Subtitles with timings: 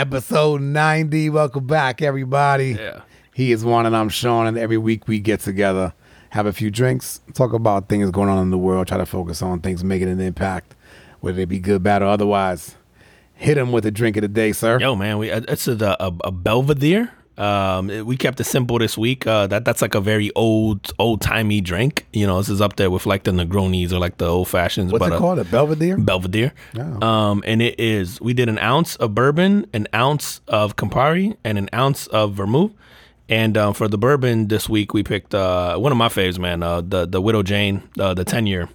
[0.00, 1.28] Episode 90.
[1.28, 2.70] Welcome back, everybody.
[2.70, 3.02] Yeah.
[3.34, 5.92] He is one, and I'm Sean, and every week we get together,
[6.30, 9.42] have a few drinks, talk about things going on in the world, try to focus
[9.42, 10.74] on things making an impact,
[11.20, 12.76] whether they be good, bad, or otherwise.
[13.34, 14.80] Hit him with a drink of the day, sir.
[14.80, 17.10] Yo, man, we uh, it's a, a, a Boulevardier.
[17.40, 19.26] Um, we kept it simple this week.
[19.26, 22.06] Uh, that that's like a very old old timey drink.
[22.12, 24.92] You know, this is up there with like the Negronis or like the old fashions.
[24.92, 25.38] What's but, it uh, called?
[25.38, 25.96] A Boulevardier?
[26.04, 26.52] Boulevardier.
[26.76, 27.06] Oh.
[27.06, 28.20] Um, and it is.
[28.20, 32.72] We did an ounce of bourbon, an ounce of Campari, and an ounce of vermouth.
[33.30, 36.62] And um, for the bourbon this week, we picked uh, one of my faves, man.
[36.62, 38.68] Uh, the the Widow Jane, uh, the ten year.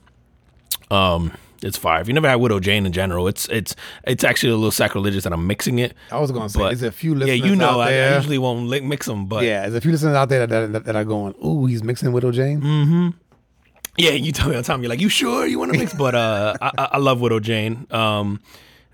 [0.89, 2.01] Um, it's fire.
[2.01, 5.23] If you never had Widow Jane in general, it's it's it's actually a little sacrilegious
[5.23, 5.93] that I'm mixing it.
[6.11, 8.11] I was going to say, But- there's a few listeners Yeah, you know, out I,
[8.11, 10.85] I usually won't mix them, but yeah, there's a few listeners out there that, that,
[10.85, 12.61] that are going, ooh, he's mixing Widow Jane.
[12.61, 13.09] Mm-hmm.
[13.97, 14.81] Yeah, you tell me all the time.
[14.81, 15.93] You're like, you sure you want to mix?
[15.97, 17.87] But uh, I, I I love Widow Jane.
[17.91, 18.41] Um,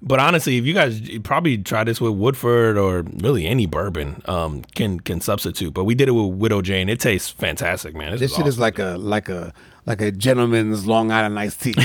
[0.01, 4.63] but honestly, if you guys probably try this with Woodford or really any bourbon, um,
[4.75, 5.73] can can substitute.
[5.73, 6.89] But we did it with Widow Jane.
[6.89, 8.17] It tastes fantastic, man.
[8.17, 9.53] This shit is like a like a
[9.85, 11.73] like a gentleman's Long Island iced tea.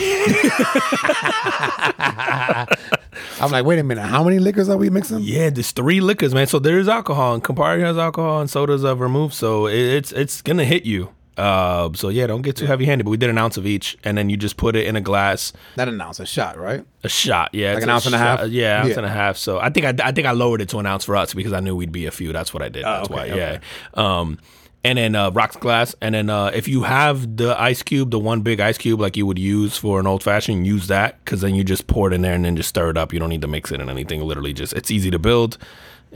[3.40, 5.20] I'm like, wait a minute, how many liquors are we mixing?
[5.20, 5.50] yeah.
[5.50, 6.46] There's three liquors, man.
[6.46, 9.32] So there is alcohol, and Campari has alcohol, and so does uh, vermouth.
[9.34, 11.10] So it, it's it's gonna hit you.
[11.36, 13.04] Uh, so yeah, don't get too heavy handed.
[13.04, 15.00] But we did an ounce of each, and then you just put it in a
[15.00, 15.52] glass.
[15.76, 16.84] Not an ounce, a shot, right?
[17.04, 18.48] A shot, yeah, Like an ounce and a shot- half?
[18.48, 18.96] Yeah, ounce Yeah.
[18.96, 19.36] and a half.
[19.36, 21.52] So I think I, I think I lowered it to an ounce for us because
[21.52, 22.32] I knew we'd be a few.
[22.32, 22.84] That's what I did.
[22.84, 23.58] That's Oh, okay, why, yeah.
[23.94, 24.38] Um,
[24.84, 28.20] and then uh, rocks glass, and then uh, if you have the ice cube, the
[28.20, 31.40] one big ice cube like you would use for an old fashioned, use that because
[31.40, 33.12] then you just pour it in there and then just stir it up.
[33.12, 34.20] You don't need to mix it in anything.
[34.22, 35.58] Literally, just it's easy to build,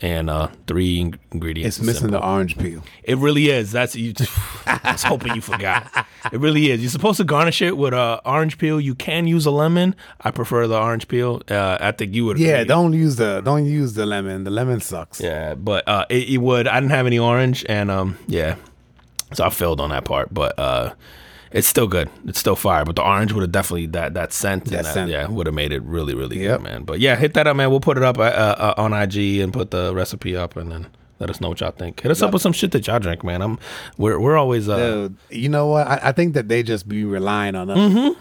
[0.00, 1.76] and uh, three ingredients.
[1.76, 2.20] It's missing Simple.
[2.20, 2.82] the orange peel.
[3.04, 3.70] It really is.
[3.70, 4.14] That's you.
[4.66, 6.06] I was hoping you forgot.
[6.32, 6.80] It really is.
[6.80, 8.80] You're supposed to garnish it with uh, orange peel.
[8.80, 9.94] You can use a lemon.
[10.20, 11.42] I prefer the orange peel.
[11.48, 12.38] Uh, I think you would.
[12.38, 12.64] Yeah, agree.
[12.64, 14.44] don't use the don't use the lemon.
[14.44, 15.20] The lemon sucks.
[15.20, 16.66] Yeah, but uh, it, it would.
[16.66, 18.56] I didn't have any orange, and um, yeah,
[19.34, 20.32] so I failed on that part.
[20.32, 20.94] But uh,
[21.52, 22.08] it's still good.
[22.26, 22.84] It's still fire.
[22.84, 24.64] But the orange would have definitely that that scent.
[24.64, 25.10] and That that, scent.
[25.10, 26.58] Yeah, would have made it really really Yep.
[26.58, 26.82] good, man.
[26.84, 27.70] But yeah, hit that up, man.
[27.70, 30.86] We'll put it up uh, uh, on IG and put the recipe up, and then.
[31.18, 32.00] Let us know what y'all think.
[32.00, 33.42] Hit us up with some shit that y'all drink, man.
[33.42, 33.58] I'm
[33.98, 35.86] we're we're always uh Dude, you know what?
[35.86, 37.76] I, I think that they just be relying on us.
[37.76, 38.18] Mm-hmm.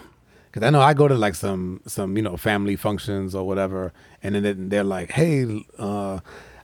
[0.52, 3.94] Cause I know I go to like some some you know family functions or whatever,
[4.22, 6.18] and then they- they're like, "Hey, uh,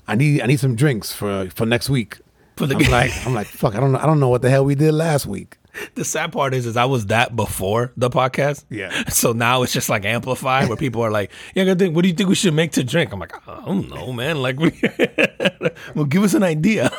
[0.06, 2.19] I need I need some drinks for for next week."
[2.59, 3.75] For the- I'm like I'm like fuck.
[3.75, 3.99] I don't know.
[3.99, 5.56] I don't know what the hell we did last week.
[5.94, 8.64] the sad part is is I was that before the podcast.
[8.70, 8.91] Yeah.
[9.09, 12.14] So now it's just like amplified where people are like, Yeah, think what do you
[12.14, 13.12] think we should make to drink?
[13.12, 14.42] I'm like, I don't know, man.
[14.42, 14.72] Like we
[15.94, 16.91] well give us an idea.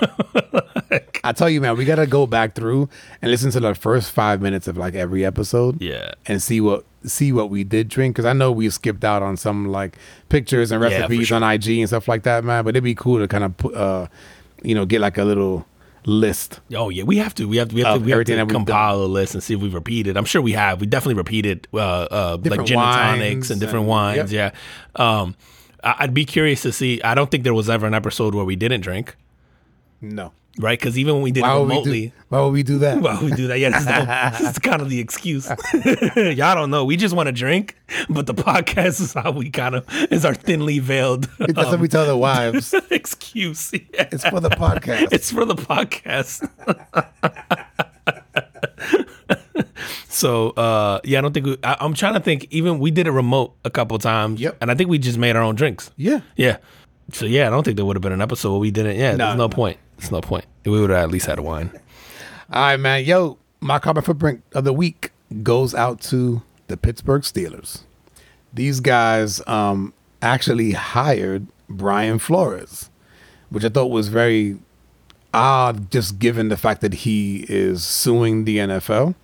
[1.23, 2.89] I tell you, man, we gotta go back through
[3.21, 5.81] and listen to the first five minutes of like every episode.
[5.81, 6.13] Yeah.
[6.25, 9.37] and see what see what we did drink because I know we skipped out on
[9.37, 9.97] some like
[10.29, 11.35] pictures and Yeah, recipes sure.
[11.37, 12.63] on IG and stuff like that, man.
[12.63, 14.07] But it'd be cool to kind of put, uh,
[14.63, 15.65] you know, get like a little
[16.07, 16.59] list.
[16.73, 17.47] Oh yeah, we have to.
[17.47, 17.75] We have to.
[17.75, 18.03] We have to.
[18.05, 20.17] We have to compile a list and see if we've repeated.
[20.17, 20.81] I'm sure we have.
[20.81, 24.33] We definitely repeated uh, uh, like gin and tonics and different and- wines.
[24.33, 24.51] Yeah.
[24.95, 25.35] Um,
[25.83, 27.01] I'd be curious to see.
[27.03, 29.15] I don't think there was ever an episode where we didn't drink,
[30.01, 30.77] No, right?
[30.77, 32.11] Because even when we did why it would remotely, do?
[32.29, 32.99] Why would we do that?
[33.01, 33.59] Well, we do that.
[33.59, 33.85] Yeah, that's,
[34.41, 35.47] that's kind of the excuse.
[36.15, 36.83] Y'all don't know.
[36.85, 37.75] We just want to drink,
[38.09, 41.87] but the podcast is how we kind of is our thinly veiled That's what we
[41.87, 42.73] tell the wives.
[42.89, 43.71] excuse.
[43.73, 44.09] Yeah.
[44.11, 45.13] It's for the podcast.
[45.13, 46.49] It's for the podcast.
[50.09, 52.47] so uh, yeah, I don't think we, I, I'm trying to think.
[52.49, 54.39] Even we did it remote a couple times.
[54.41, 54.57] Yep.
[54.61, 55.91] and I think we just made our own drinks.
[55.97, 56.57] yeah, Yeah.
[57.13, 58.97] So yeah, I don't think there would have been an episode where we didn't.
[58.97, 59.49] Yeah, No, there's no, no.
[59.49, 59.77] point.
[59.97, 60.45] There's no point.
[60.65, 61.71] We would have at least had a wine.
[62.51, 63.03] All right, man.
[63.05, 65.11] Yo, my carbon footprint of the week
[65.43, 67.83] goes out to the Pittsburgh Steelers.
[68.53, 72.89] These guys um, actually hired Brian Flores,
[73.49, 74.57] which I thought was very
[75.33, 79.15] odd, just given the fact that he is suing the NFL.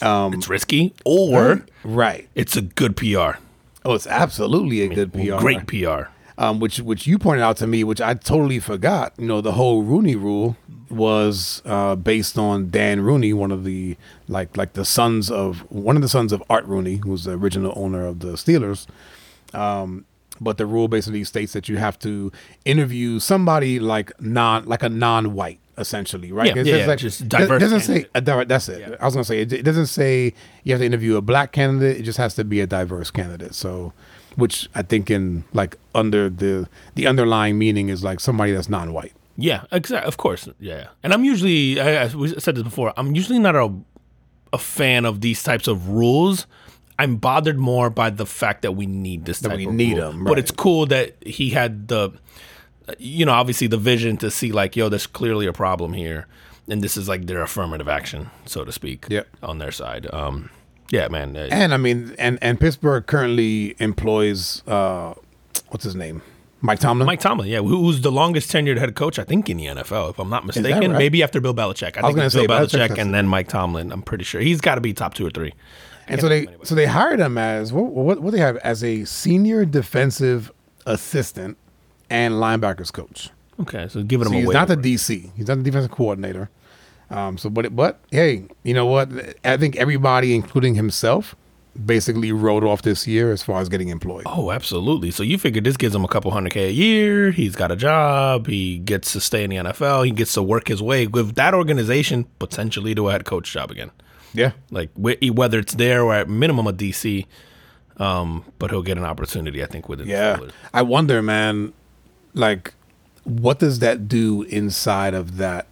[0.00, 2.28] Um, it's risky, or Right.
[2.36, 3.38] it's a good PR.
[3.84, 5.36] Oh, it's absolutely a good PR.
[5.38, 6.08] Great PR.
[6.38, 9.12] Um, which which you pointed out to me, which I totally forgot.
[9.18, 10.56] You know, the whole Rooney Rule
[10.88, 13.96] was uh, based on Dan Rooney, one of the
[14.28, 17.32] like like the sons of one of the sons of Art Rooney, who was the
[17.32, 18.86] original owner of the Steelers.
[19.52, 20.06] Um,
[20.40, 22.30] but the rule basically states that you have to
[22.64, 26.48] interview somebody like non like a non-white essentially, right?
[26.48, 28.10] Yeah, yeah, just yeah, like, just it diverse doesn't say candidate.
[28.14, 28.96] a diver- that's it.
[29.00, 31.98] I was gonna say it, it doesn't say you have to interview a black candidate.
[31.98, 33.54] It just has to be a diverse candidate.
[33.54, 33.92] So,
[34.38, 39.12] which I think in like under the the underlying meaning is like somebody that's non-white.
[39.36, 40.08] Yeah, exactly.
[40.08, 40.48] Of course.
[40.58, 40.88] Yeah.
[41.02, 42.08] And I'm usually, I, I
[42.38, 43.72] said this before, I'm usually not a,
[44.52, 46.46] a fan of these types of rules
[47.00, 50.10] I'm bothered more by the fact that we need this type we of need rule.
[50.10, 52.10] him, But it's cool that he had the,
[52.98, 56.26] you know, obviously the vision to see like, yo, there's clearly a problem here,
[56.68, 59.28] and this is like their affirmative action, so to speak, Yep.
[59.44, 60.12] on their side.
[60.12, 60.50] Um,
[60.90, 61.36] yeah, man.
[61.36, 65.14] uh, And I mean, and and Pittsburgh currently employs uh,
[65.68, 66.22] what's his name,
[66.60, 67.06] Mike Tomlin.
[67.06, 70.18] Mike Tomlin, yeah, who's the longest tenured head coach I think in the NFL, if
[70.18, 70.92] I'm not mistaken.
[70.92, 70.98] right?
[70.98, 71.96] Maybe after Bill Belichick.
[71.96, 73.92] I, was think gonna say Bill Belichick, Belichick and then Mike Tomlin.
[73.92, 75.52] I'm pretty sure he's got to be top two or three.
[76.08, 79.04] and so they so they hired him as what what what they have as a
[79.04, 80.50] senior defensive
[80.86, 81.56] assistant
[82.10, 83.30] and linebackers coach.
[83.60, 84.76] Okay, so giving him So a he's wait not the.
[84.76, 85.30] DC.
[85.36, 86.48] He's not the defensive coordinator.
[87.10, 89.08] Um, so, but but hey, you know what?
[89.44, 91.34] I think everybody, including himself,
[91.86, 94.24] basically wrote off this year as far as getting employed.
[94.26, 95.10] Oh, absolutely.
[95.10, 97.30] So you figure this gives him a couple hundred K a year.
[97.30, 98.46] He's got a job.
[98.46, 100.04] He gets to stay in the NFL.
[100.04, 103.70] He gets to work his way with that organization potentially to a head coach job
[103.70, 103.90] again.
[104.34, 107.24] Yeah, Like wh- whether it's there or at minimum a DC,
[107.96, 110.06] um, but he'll get an opportunity, I think, with it.
[110.06, 110.38] yeah.
[110.74, 111.72] I wonder, man.
[112.34, 112.74] Like,
[113.24, 115.66] what does that do inside of that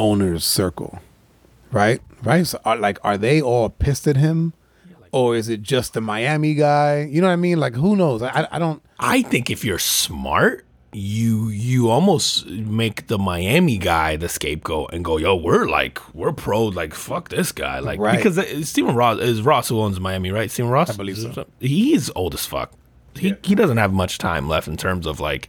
[0.00, 0.98] owner's circle?
[1.70, 2.46] Right, right.
[2.46, 4.52] So, are, like, are they all pissed at him,
[5.12, 7.02] or is it just the Miami guy?
[7.04, 7.60] You know what I mean?
[7.60, 8.22] Like, who knows?
[8.22, 8.82] I, I don't.
[8.98, 15.04] I think if you're smart, you you almost make the Miami guy the scapegoat and
[15.04, 18.16] go, yo, we're like we're pro, like fuck this guy, like Right.
[18.16, 20.50] because uh, Stephen Ross is Ross who owns Miami, right?
[20.50, 21.46] Stephen Ross, I believe so.
[21.60, 22.72] He's old as fuck.
[23.14, 25.48] He he doesn't have much time left in terms of like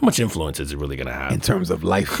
[0.00, 1.30] how much influence is it really gonna have?
[1.32, 2.08] In terms of life,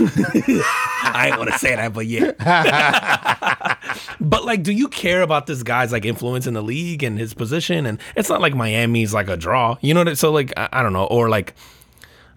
[1.02, 2.32] I ain't want to say that, but yeah.
[4.20, 7.32] but like, do you care about this guy's like influence in the league and his
[7.32, 7.86] position?
[7.86, 10.00] And it's not like Miami's like a draw, you know.
[10.00, 11.54] What, I, so like, I, I don't know, or like,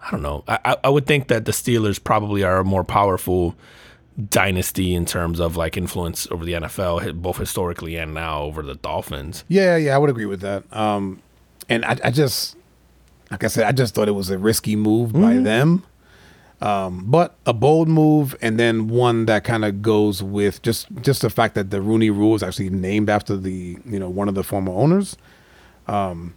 [0.00, 0.44] I don't know.
[0.48, 3.54] I, I- I would think that the Steelers probably are a more powerful
[4.30, 8.76] dynasty in terms of like influence over the NFL, both historically and now over the
[8.76, 9.44] Dolphins.
[9.48, 10.64] Yeah, yeah, I would agree with that.
[10.74, 11.20] Um,
[11.68, 12.56] and I, I just,
[13.34, 15.82] like I said, I just thought it was a risky move by them,
[16.60, 21.22] um, but a bold move, and then one that kind of goes with just just
[21.22, 24.36] the fact that the Rooney Rule is actually named after the you know one of
[24.36, 25.16] the former owners.
[25.88, 26.34] Um,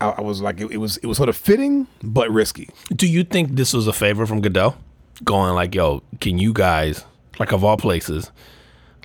[0.00, 2.70] I, I was like, it, it was it was sort of fitting but risky.
[2.90, 4.76] Do you think this was a favor from Goodell,
[5.22, 7.04] going like, "Yo, can you guys,
[7.38, 8.32] like of all places,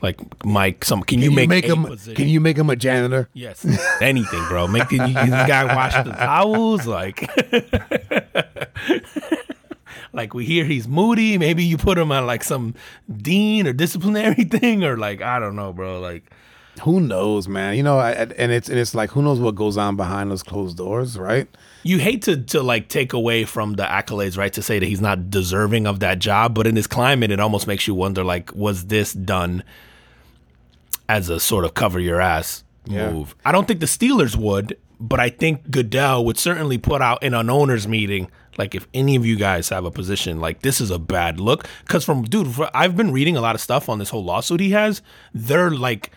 [0.01, 1.83] like Mike, some can, you Can make, a him?
[1.85, 2.15] position?
[2.15, 3.29] Can you make him a janitor?
[3.33, 3.65] Yes,
[4.01, 4.67] anything, bro.
[4.67, 7.29] Make the, you, this guy wash the towels, like,
[10.13, 11.37] like we hear he's moody.
[11.37, 12.75] Maybe you put him on like some
[13.15, 15.99] dean or disciplinary thing, or like I don't know, bro.
[15.99, 16.31] Like,
[16.81, 17.75] Who knows, man?
[17.77, 20.43] You know, I- and it's and it's like who knows what goes on behind those
[20.43, 21.47] closed doors, right?
[21.83, 24.53] you hate to to like take away from the accolades, right?
[24.53, 27.65] To say that he's not deserving of that job, but in this climate, it almost
[27.67, 29.63] makes you wonder, like, was this done
[31.09, 33.11] as a sort of cover your ass Yeah.
[33.11, 33.35] move?
[33.45, 37.33] I don't think the Steelers would, but I think Goodell would certainly put out in
[37.33, 38.29] an owners meeting.
[38.57, 41.67] Like if any of you guys have a position, like this is a bad look.
[41.85, 44.71] Because from dude, I've been reading a lot of stuff on this whole lawsuit he
[44.71, 45.01] has.
[45.33, 46.11] They're like,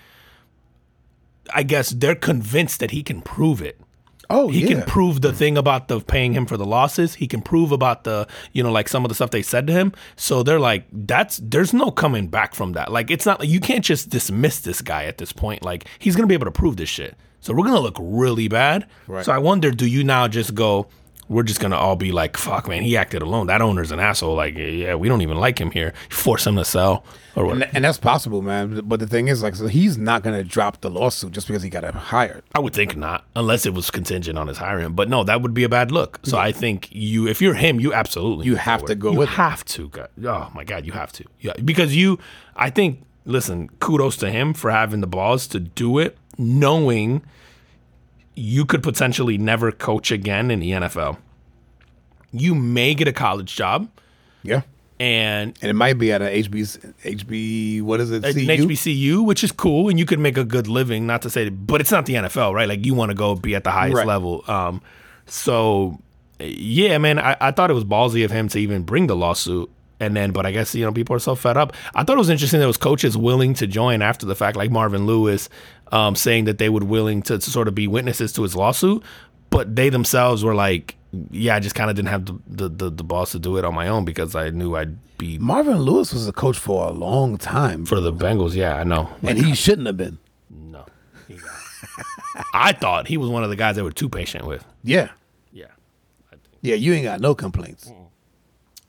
[1.53, 3.81] I guess they're convinced that he can prove it.
[4.31, 4.69] Oh, He yeah.
[4.69, 7.15] can prove the thing about the paying him for the losses.
[7.15, 9.73] He can prove about the, you know, like some of the stuff they said to
[9.73, 9.93] him.
[10.17, 12.91] So they're like, that's there's no coming back from that.
[12.93, 15.63] Like it's not like you can't just dismiss this guy at this point.
[15.63, 17.17] Like he's gonna be able to prove this shit.
[17.41, 18.87] So we're gonna look really bad.
[19.07, 19.25] Right.
[19.25, 20.87] So I wonder, do you now just go?
[21.29, 23.47] We're just gonna all be like, fuck, man, he acted alone.
[23.47, 24.35] That owner's an asshole.
[24.35, 25.93] Like, yeah, we don't even like him here.
[26.11, 27.05] Force him to sell
[27.37, 27.55] or what?
[27.55, 28.83] And, and that's possible, man.
[28.85, 31.63] But the thing is, like, so he's not going to drop the lawsuit just because
[31.63, 32.43] he got hired.
[32.55, 34.93] I would think not, unless it was contingent on his hiring.
[34.95, 36.21] But no, that would be a bad look.
[36.25, 39.31] So I think you, if you're him, you absolutely You have to go you it.
[39.31, 39.89] have to.
[39.89, 40.09] God.
[40.25, 41.25] Oh my God, you have to.
[41.41, 42.19] Yeah, because you,
[42.57, 43.03] I think.
[43.27, 47.23] Listen, kudos to him for having the balls to do it, knowing
[48.37, 51.19] you could potentially never coach again in the NFL.
[52.33, 53.89] You may get a college job,
[54.43, 54.63] Yeah.
[54.99, 58.25] and And it might be at a HB, HB, what is it?
[58.25, 58.67] an CU?
[58.67, 61.07] HBCU, which is cool, and you could make a good living.
[61.07, 62.69] Not to say, but it's not the NFL, right?
[62.69, 64.07] Like you want to go be at the highest Right.
[64.07, 64.43] level.
[64.49, 64.83] Um,
[65.27, 65.99] so
[66.41, 69.71] yeah, man, I, I thought it was ballsy of him to even bring the lawsuit.
[70.01, 71.73] And then, but I guess you know people are so fed up.
[71.95, 74.71] I thought it was interesting that was coaches willing to join after the fact, like
[74.71, 75.49] Marvin Lewis,
[75.93, 79.03] um, saying that they would willing to, to sort of be witnesses to his lawsuit,
[79.51, 80.97] but they themselves were like,
[81.31, 83.65] "Yeah, I just kind of didn't have the, the the the balls to do it
[83.65, 86.91] on my own because I knew I'd be Marvin Lewis was a coach for a
[86.91, 89.09] long time, for the Bengals." Yeah, I know.
[89.23, 90.19] and he shouldn't have been.
[90.51, 90.87] No.
[92.53, 94.65] I thought he was one of the guys they were too patient with.
[94.83, 95.11] Yeah.
[95.53, 95.67] Yeah.
[96.29, 96.43] I think.
[96.63, 97.91] Yeah, you ain't got no complaints.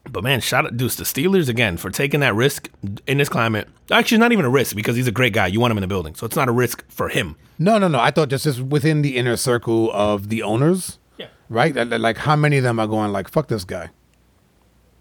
[0.09, 2.69] But man, shout out, dude, the Steelers again for taking that risk
[3.07, 3.67] in this climate.
[3.91, 5.47] Actually, not even a risk because he's a great guy.
[5.47, 7.35] You want him in the building, so it's not a risk for him.
[7.59, 7.99] No, no, no.
[7.99, 11.27] I thought just, just within the inner circle of the owners, Yeah.
[11.49, 11.75] right?
[11.75, 13.89] Like- Like, how many of them are going like, "Fuck this guy"?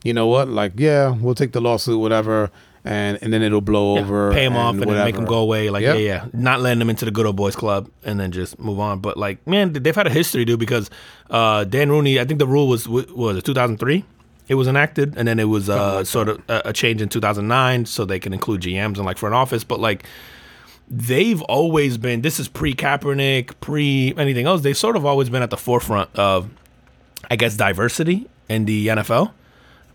[0.03, 0.49] You know what?
[0.49, 2.51] Like, yeah, we'll take the lawsuit, whatever,
[2.85, 4.33] and and then it'll blow over.
[4.33, 5.19] pay him off and then make whatever.
[5.21, 5.71] him go away.
[5.71, 5.97] Like, Yep.
[5.97, 8.79] yeah, yeah, not letting him into the good old boys club and then just move
[8.81, 9.01] on.
[9.01, 10.61] But like, man, they've had a history, dude.
[10.61, 10.91] Because
[11.31, 14.05] uh, Dan Rooney, I think the rule was was it 2003.
[14.47, 17.87] It was enacted, and then it was uh, sort of a, a change in 2009,
[17.87, 19.65] so they can include GMs and like for an office.
[19.65, 20.05] But like,
[20.89, 22.21] they've always been.
[22.21, 24.63] This is pre Kaepernick, pre anything else.
[24.63, 26.51] They've sort of always been at the forefront of,
[27.31, 29.33] I guess, diversity in the NFL.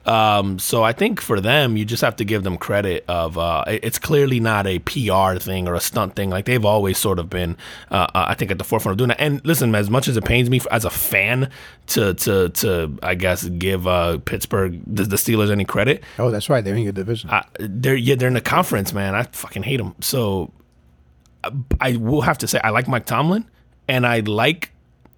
[0.09, 3.63] Um, so I think for them, you just have to give them credit of uh,
[3.67, 6.31] it's clearly not a PR thing or a stunt thing.
[6.31, 7.55] Like they've always sort of been,
[7.91, 9.21] uh, uh, I think, at the forefront of doing that.
[9.21, 11.51] And listen, as much as it pains me f- as a fan
[11.87, 16.49] to to to I guess give uh, Pittsburgh the, the Steelers any credit, Oh, that's
[16.49, 16.63] right.
[16.65, 17.29] They're in your division.
[17.29, 19.13] I, they're yeah they're in the conference, man.
[19.13, 19.93] I fucking hate them.
[20.01, 20.51] So
[21.79, 23.45] I will have to say I like Mike Tomlin,
[23.87, 24.71] and I like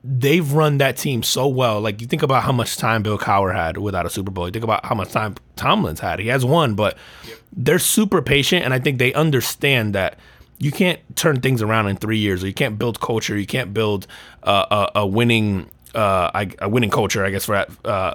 [0.03, 1.79] they've run that team so well.
[1.79, 4.47] Like you think about how much time Bill Cowher had without a Super Bowl.
[4.47, 6.19] You think about how much time Tomlin's had.
[6.19, 6.97] He has one, but
[7.51, 10.17] they're super patient, and I think they understand that.
[10.57, 13.35] You can't turn things around in three years, or you can't build culture.
[13.35, 14.05] You can't build
[14.43, 17.25] uh, a, a winning, uh, a winning culture.
[17.25, 18.13] I guess for uh,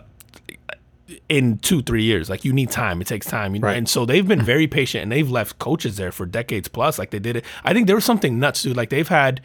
[1.29, 3.69] in two three years like you need time it takes time you know?
[3.69, 3.77] Right.
[3.77, 7.11] and so they've been very patient and they've left coaches there for decades plus like
[7.11, 9.41] they did it i think there was something nuts dude like they've had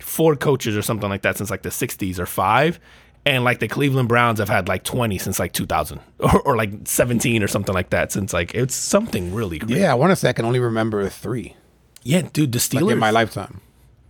[0.00, 2.78] four coaches or something like that since like the 60s or five
[3.24, 6.70] and like the cleveland browns have had like 20 since like 2000 or, or like
[6.84, 9.80] 17 or something like that since like it's something really crazy.
[9.80, 11.56] yeah, I want to say I can only remember three
[12.02, 13.60] yeah dude the like steelers in my lifetime.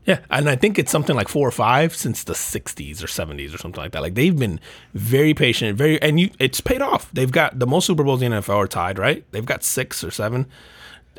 [0.05, 3.55] yeah, and I think it's something like four or five since the '60s or '70s
[3.55, 4.03] or something like that.
[4.03, 4.61] Like they've been
[4.95, 7.11] very patient, very, and you, it's paid off.
[7.13, 9.25] They've got the most Super Bowls in the NFL are tied, right?
[9.33, 10.47] They've got six or seven.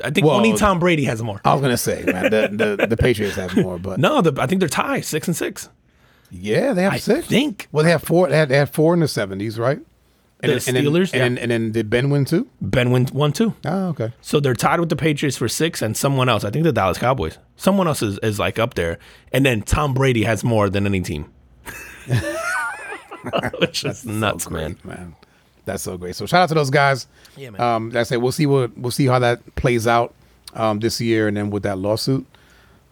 [0.04, 1.40] I think Well- only Tom Brady has more.
[1.44, 4.46] I was gonna say, man, the, the the Patriots have more, but No, the, I
[4.46, 5.68] think they're tied, six and six.
[6.30, 7.26] yeah, they have I six.
[7.26, 8.28] think Well, they have four.
[8.28, 9.78] They had, they had four in the seventies, right?
[10.40, 12.46] And The then- and then- Steelers, and, then, and then did Ben win too?
[12.60, 13.54] Ben wins one, two.
[13.64, 14.12] Oh, okay.
[14.20, 16.44] So they're tied with the Patriots for six, and someone else.
[16.44, 17.38] I think the Dallas Cowboys.
[17.56, 19.00] Someone else is, is like up there,
[19.32, 21.32] and then Tom Brady has more than any team.
[23.58, 24.76] Which is nuts, man.
[24.84, 25.16] Man.
[25.68, 26.16] That's so great.
[26.16, 27.06] So shout out to those guys.
[27.36, 27.60] Yeah, man.
[27.60, 30.14] Um, like I say we'll see what we'll see how that plays out
[30.54, 32.26] um, this year, and then with that lawsuit,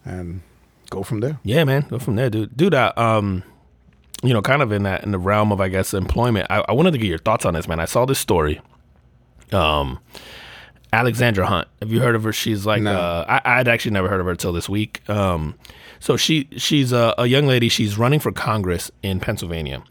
[0.05, 0.41] and
[0.89, 1.39] go from there.
[1.43, 1.85] Yeah, man.
[1.89, 2.55] Go from there, dude.
[2.55, 3.43] Dude, uh, um,
[4.23, 6.47] you know, kind of in that in the realm of I guess employment.
[6.49, 7.79] I, I wanted to get your thoughts on this, man.
[7.79, 8.61] I saw this story.
[9.51, 9.99] Um,
[10.93, 11.67] Alexandra Hunt.
[11.81, 12.31] Have you heard of her?
[12.33, 12.93] She's like, No.
[12.93, 15.07] uh, I, I'd actually never heard of her until this week.
[15.09, 15.55] Um,
[15.99, 17.69] so she she's a, a young lady.
[17.69, 19.83] She's running for Congress in Pennsylvania.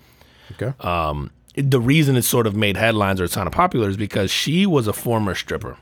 [0.53, 0.73] Okay.
[0.81, 4.31] Um, the reason it sort of made headlines or it's kind of popular is because
[4.31, 5.77] she was a former stripper.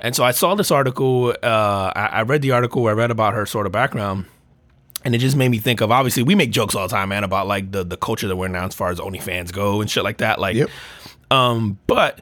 [0.00, 1.34] And so I saw this article.
[1.42, 2.86] Uh, I, I read the article.
[2.86, 4.26] I read about her sort of background,
[5.04, 5.90] and it just made me think of.
[5.90, 8.48] Obviously, we make jokes all the time, man, about like the the culture that we're
[8.48, 10.38] now as far as OnlyFans go and shit like that.
[10.38, 10.70] Like, Yep.
[11.32, 12.20] um, but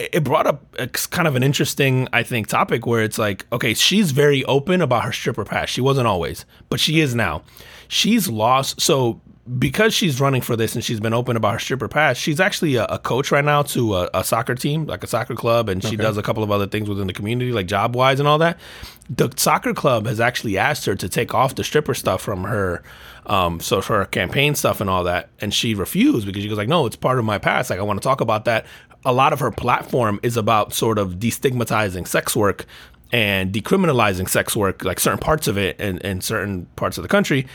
[0.00, 3.46] it it brought up a, kind of an interesting, I think, topic where it's like,
[3.52, 5.72] okay, she's very open about her stripper past.
[5.72, 7.42] She wasn't always, but she is now.
[7.86, 8.80] She's lost.
[8.80, 9.20] So
[9.58, 12.76] because she's running for this and she's been open about her stripper past, she's actually
[12.76, 15.82] a, a coach right now to a, a soccer team, like a soccer club, and
[15.82, 18.38] she does a couple of other things within the community, like job wise and all
[18.38, 18.58] that.
[19.10, 22.84] The soccer club has actually asked her to take off the stripper stuff from her,
[23.26, 26.58] um, so for her campaign stuff and all that, and she refused because she goes
[26.58, 27.68] like, no, it's part of my past.
[27.68, 28.64] Like I want to talk about that.
[29.04, 32.66] A lot of her platform is about sort of destigmatizing sex work
[33.10, 37.08] and decriminalizing sex work, like certain parts of it in, in certain parts of the
[37.08, 37.48] country.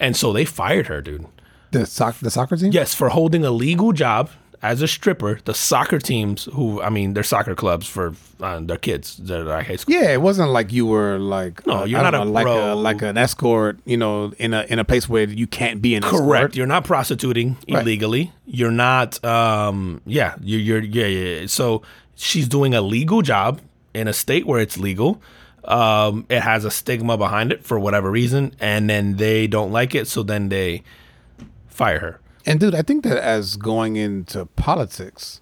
[0.00, 1.26] And so they fired her, dude.
[1.70, 2.72] The soc- the soccer team.
[2.72, 4.30] Yes, for holding a legal job
[4.62, 5.38] as a stripper.
[5.44, 9.16] The soccer teams, who I mean, they're soccer clubs for uh, their kids.
[9.18, 9.94] They're like high school.
[9.94, 12.46] Yeah, it wasn't like you were like No, uh, you're not don't a know, like
[12.46, 13.78] a like an escort.
[13.84, 16.20] You know, in a in a place where you can't be an Correct.
[16.44, 16.56] escort.
[16.56, 17.82] You're not prostituting Right.
[17.82, 18.32] illegally.
[18.46, 19.22] You're not.
[19.24, 20.00] Um.
[20.06, 20.34] Yeah.
[20.40, 20.60] You're.
[20.60, 20.82] You're.
[20.82, 21.06] Yeah.
[21.40, 21.46] yeah.
[21.48, 21.82] So
[22.16, 23.60] she's doing a legal job
[23.94, 25.20] in a state where it's legal.
[25.64, 26.26] Um.
[26.28, 30.08] It has a stigma behind it for whatever reason, and then they don't like it,
[30.08, 30.82] so then they
[31.66, 32.20] fire her.
[32.46, 35.40] And dude, I think that as going into politics,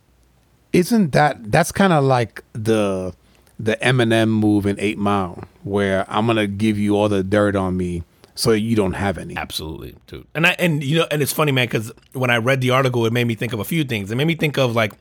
[0.73, 3.14] isn't that that's kind of like the
[3.58, 7.76] the Eminem move in Eight Mile, where I'm gonna give you all the dirt on
[7.76, 8.02] me
[8.35, 9.37] so you don't have any.
[9.37, 10.26] Absolutely, dude.
[10.35, 13.06] And I and you know, and it's funny, man, because when I read the article,
[13.06, 14.11] it made me think of a few things.
[14.11, 14.92] It made me think of like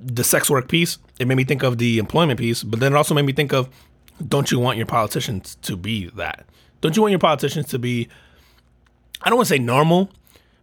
[0.00, 0.98] the sex work piece.
[1.18, 3.52] It made me think of the employment piece, but then it also made me think
[3.52, 3.68] of,
[4.26, 6.46] don't you want your politicians to be that?
[6.80, 8.08] Don't you want your politicians to be?
[9.22, 10.10] I don't want to say normal,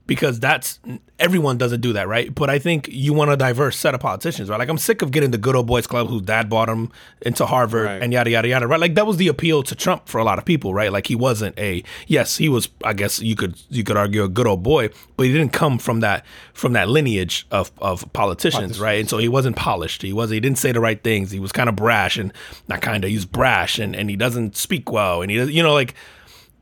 [0.07, 0.79] because that's
[1.17, 2.33] everyone doesn't do that, right?
[2.33, 4.59] But I think you want a diverse set of politicians, right?
[4.59, 7.45] Like I'm sick of getting the good old boys club whose dad bought him into
[7.45, 8.01] Harvard Right.
[8.03, 8.79] and yada yada yada, right?
[8.79, 10.91] Like that was the appeal to Trump for a lot of people, right?
[10.91, 14.29] Like he wasn't a yes, he was I guess you could you could argue a
[14.29, 18.79] good old boy, but he didn't come from that from that lineage of of politicians,
[18.79, 18.99] right?
[18.99, 20.01] And so he wasn't polished.
[20.03, 21.31] He was he didn't say the right things.
[21.31, 22.31] He was kind of brash and
[22.67, 25.63] not kind of he's brash and and he doesn't speak well and he does you
[25.63, 25.95] know like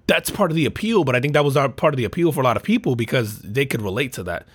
[0.07, 2.31] that's part of the appeal, but I think that was our part of the appeal
[2.31, 4.45] for a lot of people because they could relate to that.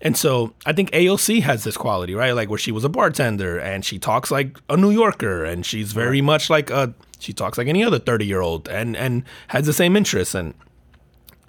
[0.00, 2.32] And so I think AOC has this quality, right?
[2.32, 5.92] Like where she was a bartender and she talks like a New Yorker and she's
[5.92, 9.66] very much like a she talks like any other 30 year old and and has
[9.66, 10.34] the same interests.
[10.34, 10.54] And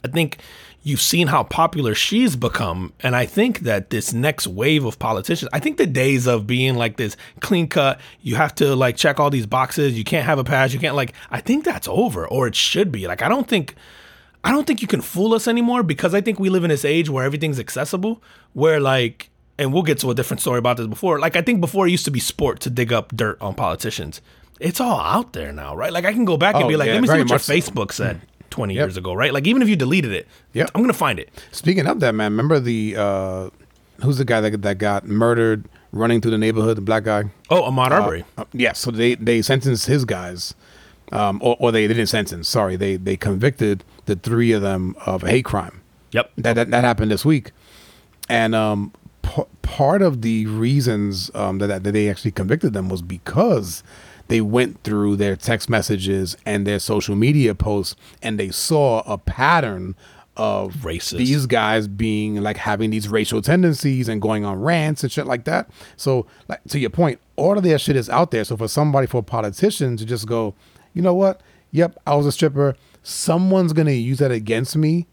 [0.04, 0.40] I think
[0.90, 2.92] you've seen how popular she's become.
[3.00, 6.76] And I think that this next wave of politicians, I think the days of being
[6.76, 10.40] like this clean cut, you have to like check all these boxes, you can't have
[10.40, 13.08] a pass, you can't like, I think that's over or it should be.
[13.08, 13.76] Like, I don't think.
[14.42, 16.86] I don't think you can fool us anymore because I think we live in this
[16.86, 20.88] age where everything's accessible, where like, and we'll get to a different story about this
[20.88, 21.20] before.
[21.20, 24.22] Like, I think before it used to be sport to dig up dirt on politicians.
[24.62, 25.92] It's all out there now, right?
[25.92, 27.40] Like, I can go back and Oh, be like, yeah, let me see what your
[27.40, 27.54] so.
[27.54, 28.82] Facebook said 20 Yep.
[28.82, 29.34] years ago, right?
[29.34, 30.28] Like, even if you deleted it.
[30.56, 31.30] I'm going to find it.
[31.52, 33.50] Speaking of that, man, remember the uh,
[34.04, 37.26] who's the guy that that got murdered running through the neighborhood, the black guy?
[37.50, 38.26] Oh, Ahmaud Arbery.
[38.38, 40.54] Uh, yeah, so they they sentenced his guys,
[41.12, 42.48] um, or, or they didn't sentence.
[42.50, 45.82] Sorry, they they convicted the three of them of a hate crime.
[46.12, 46.32] yep.
[46.38, 47.52] That that, that happened this week,
[48.30, 48.92] and um,
[49.22, 53.84] p- part of the reasons um, that that they actually convicted them was because
[54.30, 59.18] they went through their text messages and their social media posts, and they saw a
[59.18, 59.96] pattern
[60.38, 61.18] of Racist.
[61.18, 65.44] these guys being like having these racial tendencies and going on rants and shit like
[65.44, 65.70] that.
[65.98, 68.46] So, like to your point, all of that shit is out there.
[68.46, 70.54] So for somebody, for a politician to just go,
[70.94, 71.42] you know what?
[71.72, 72.76] Yep, I was a stripper.
[73.04, 75.08] Someone's gonna use that against me.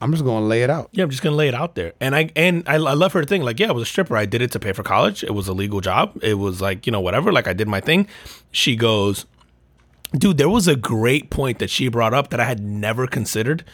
[0.00, 0.90] I'm just gonna lay it out.
[0.92, 3.24] Yeah, I'm just gonna lay it out there, and I and I, I love her
[3.24, 3.42] thing.
[3.42, 4.16] Like, yeah, I was a stripper.
[4.16, 5.24] I did it to pay for college.
[5.24, 6.18] It was a legal job.
[6.22, 7.32] It was like you know whatever.
[7.32, 8.06] Like I did my thing.
[8.52, 9.26] She goes,
[10.12, 10.38] dude.
[10.38, 13.64] There was a great point that she brought up that I had never considered.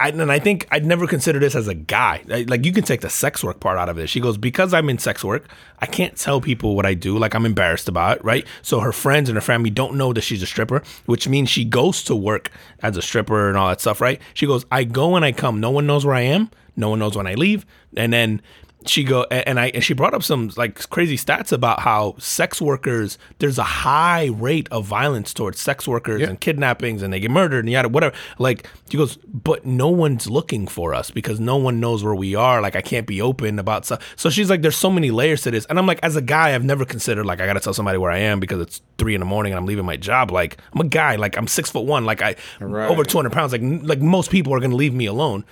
[0.00, 2.22] I, and I think I'd never consider this as a guy.
[2.26, 4.08] Like you can take the sex work part out of it.
[4.08, 5.48] She goes because I'm in sex work.
[5.78, 7.18] I can't tell people what I do.
[7.18, 8.46] Like I'm embarrassed about it, right?
[8.62, 11.64] So her friends and her family don't know that she's a stripper, which means she
[11.64, 12.50] goes to work
[12.82, 14.20] as a stripper and all that stuff, right?
[14.34, 15.60] She goes, I go and I come.
[15.60, 16.50] No one knows where I am.
[16.76, 17.66] No one knows when I leave.
[17.96, 18.42] And then
[18.86, 22.60] she go and I and she brought up some like crazy stats about how sex
[22.60, 26.28] workers there's a high rate of violence towards sex workers Yeah.
[26.28, 28.14] and kidnappings and they get murdered and yada whatever.
[28.38, 32.34] Like she goes but no one's looking for us because no one knows where we
[32.34, 32.60] are.
[32.60, 35.50] Like I can't be open about stuff so she's like there's so many layers to
[35.50, 35.64] this.
[35.66, 38.10] And I'm like as a guy I've never considered like I gotta tell somebody where
[38.10, 40.30] I am because it's three in the morning and I'm leaving my job.
[40.30, 41.16] Like I'm a guy.
[41.16, 42.04] Like I'm six foot one.
[42.04, 42.90] Like I Right.
[42.90, 43.52] over 200 pounds.
[43.52, 45.44] Like like most people are gonna leave me alone.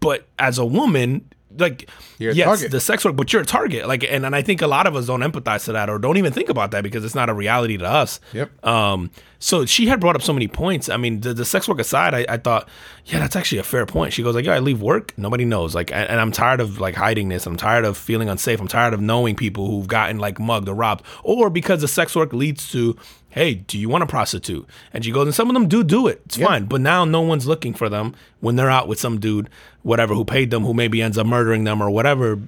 [0.00, 2.70] But as a woman like You're a yes target.
[2.70, 3.86] the sex work but you're a target.
[3.88, 6.16] Like and, and i think a lot of us don't empathize to that or don't
[6.16, 8.20] even think about that because it's not a reality to us.
[8.32, 8.64] Yep.
[8.66, 10.88] um so she had brought up so many points.
[10.88, 12.68] I mean the, the sex work aside I, I thought
[13.06, 14.12] yeah that's actually a fair point.
[14.12, 15.12] She goes like yeah i leave work.
[15.16, 15.74] Nobody knows.
[15.74, 17.46] Like and, and i'm tired of like hiding this.
[17.46, 18.60] I'm tired of feeling unsafe.
[18.60, 21.04] I'm tired of knowing people who've gotten like mugged or robbed.
[21.24, 22.96] Or because the sex work leads to
[23.30, 24.66] hey do you want a prostitute?
[24.92, 26.22] And she goes and some of them do do it.
[26.26, 26.64] It's fine.
[26.64, 29.48] But now no one's looking for them when they're out with some dude
[29.82, 32.38] whatever who paid them who maybe ends up murdering them or whatever.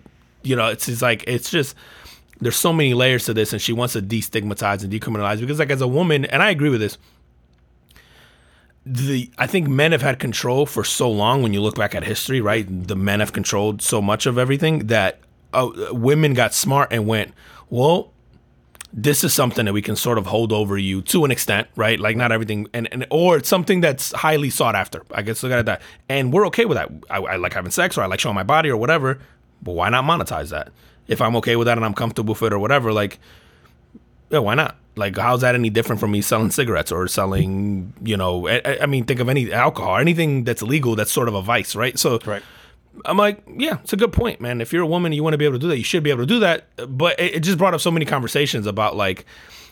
[0.42, 1.74] You know it's, it's like it's just
[2.40, 5.70] there's so many layers to this and she wants to destigmatize and decriminalize because like
[5.70, 6.96] as a woman and i agree with this
[8.86, 12.04] the I think men have had control for so long when you look back at
[12.04, 12.66] history, right?
[12.68, 15.20] The men have controlled so much of everything that
[15.52, 17.34] uh, women got smart and went,
[17.68, 18.12] well,
[18.92, 21.98] this is something that we can sort of hold over you to an extent, right?
[22.00, 25.02] Like not everything, and, and or it's something that's highly sought after.
[25.12, 26.90] I guess look at that, and we're okay with that.
[27.08, 29.18] I, I like having sex, or I like showing my body, or whatever.
[29.62, 30.72] But why not monetize that?
[31.06, 33.18] If I'm okay with that and I'm comfortable with it, or whatever, like
[34.30, 34.76] yeah, why not?
[34.96, 38.86] Like, how's that any different from me selling cigarettes or selling, you know, I, I-
[38.86, 41.98] mean, think of any alcohol, anything that's legal that's sort of a vice, right?
[41.98, 42.42] So Right.
[43.04, 44.60] I'm like, yeah, it's a good point, man.
[44.60, 46.10] If you're a woman, you want to be able to do that, you should be
[46.10, 46.66] able to do that.
[46.88, 49.24] But it, it just brought up so many conversations about like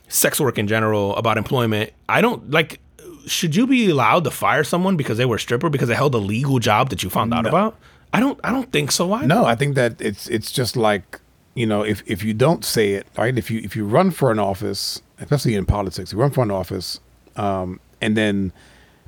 [0.09, 1.93] sex work in general, about employment.
[2.09, 2.81] I don't like,
[3.27, 6.15] should you be allowed to fire someone because they were a stripper because they held
[6.15, 7.77] a legal job that you found out about?
[8.13, 9.07] I don't, I don't think so.
[9.07, 9.27] Why?
[9.27, 11.21] No, I think that it's it's just like
[11.55, 14.31] you know if if you don't say it right, if you if you run for
[14.31, 17.01] an office, especially in politics, you run for an office,
[17.37, 18.53] um, and then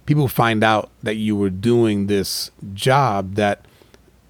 [0.05, 3.65] people find out that you were doing this job that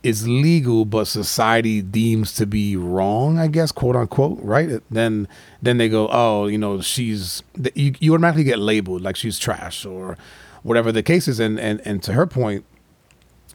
[0.03, 5.29] is legal but society deems to be wrong i guess quote unquote right then
[5.61, 7.43] then they go oh you know she's
[7.75, 10.17] you, you automatically get labeled like she's trash or
[10.63, 12.65] whatever the case is and and and to her point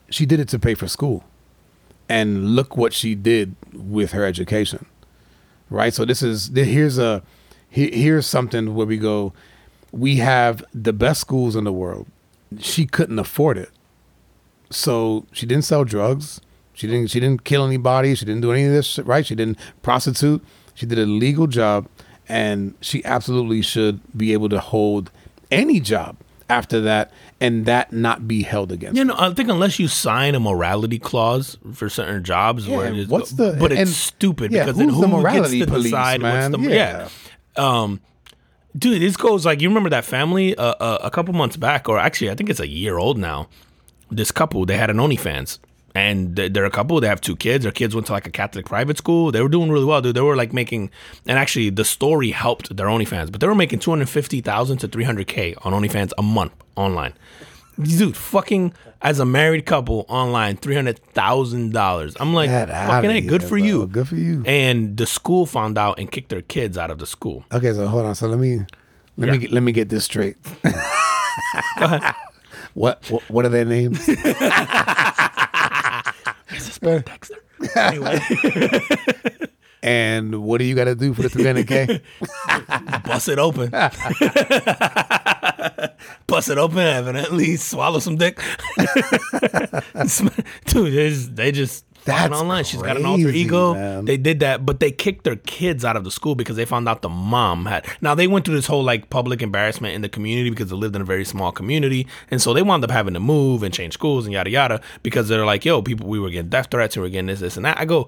[0.09, 1.23] she did it to pay for school
[2.07, 4.85] and look what she did with her education.
[5.69, 5.93] Right?
[5.93, 7.23] So this is here's a
[7.69, 9.33] here's something where we go
[9.91, 12.07] we have the best schools in the world.
[12.59, 13.71] She couldn't afford it.
[14.69, 16.41] So she didn't sell drugs.
[16.73, 18.15] She didn't she didn't kill anybody.
[18.15, 19.25] She didn't do any of this, right?
[19.25, 20.43] She didn't prostitute.
[20.73, 21.87] She did a legal job
[22.27, 25.11] and she absolutely should be able to hold
[25.51, 26.17] any job
[26.49, 28.97] after that and that not be held against.
[28.97, 32.87] You know, I think unless you sign a morality clause for certain jobs, Yeah, where
[32.87, 35.71] it is, what's the- but it's stupid yeah, because then who the morality gets to
[35.73, 36.51] police, decide man?
[36.51, 37.07] what's the Yeah.
[37.57, 37.81] yeah.
[37.81, 38.01] Um,
[38.77, 41.97] dude, this goes like you remember that family uh, uh, a couple months back, or
[41.97, 43.47] actually I think it's a year old now.
[44.11, 45.59] This couple they had an OnlyFans.
[45.97, 46.99] And they're a couple.
[46.99, 47.63] They have two kids.
[47.63, 49.31] Their kids went to like a Catholic private school.
[49.31, 50.13] They were doing really well, dude.
[50.13, 50.89] They were like making,
[51.25, 54.79] and actually the story helped their OnlyFans, but they were making two hundred fifty thousand
[54.79, 57.13] to three hundred k on OnlyFans a month online
[57.81, 62.15] dude, fucking as a married couple online, three hundred thousand dollars.
[62.19, 63.57] I'm like, Get fucking hey, good for bro.
[63.59, 64.43] you, Good for you.
[64.45, 67.45] And the school found out and kicked their kids out of the school.
[67.53, 68.15] Okay, so hold on.
[68.15, 68.65] So let me
[69.15, 69.37] let me Yeah.
[69.37, 70.35] get, let me get this straight.
[72.75, 74.05] what, what what are their names?
[76.85, 77.35] Dexter.
[77.75, 78.19] Anyway,
[79.81, 82.01] and what do you got to do for the 300k?
[83.05, 83.69] bust it open.
[86.27, 86.79] bust it open.
[86.79, 88.39] Evidently, swallow some dick.
[90.65, 92.63] Dude, they just, they just fucking That's online.
[92.63, 93.73] She's got an alter ego.
[93.73, 94.05] man.
[94.05, 96.87] They did that, but they kicked their kids out of the school because they found
[96.87, 97.85] out the mom had.
[98.01, 100.95] Now they went through this whole like public embarrassment in the community because they lived
[100.95, 103.93] in a very small community, and so they wound up having to move and change
[103.93, 107.01] schools and yada yada because they're like, yo, people, we were getting death threats, and
[107.03, 107.79] we were getting this, this, and that.
[107.79, 108.07] I go.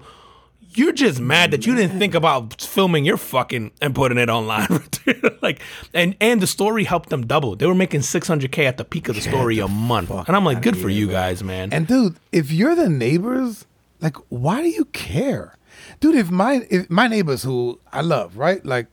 [0.74, 4.68] You're just mad that you didn't think about filming your fucking and putting it online.
[5.42, 5.62] like,
[5.94, 7.56] and and the story helped them double.
[7.56, 10.60] They were making 600k at the peak of the story a month, and I'm like,
[10.60, 11.72] good for you guys, man.
[11.72, 13.64] and dude, if you're the neighbors,
[14.00, 15.56] like, why do you care,
[16.00, 16.14] dude?
[16.14, 18.86] If my if my neighbors who I love, right, like,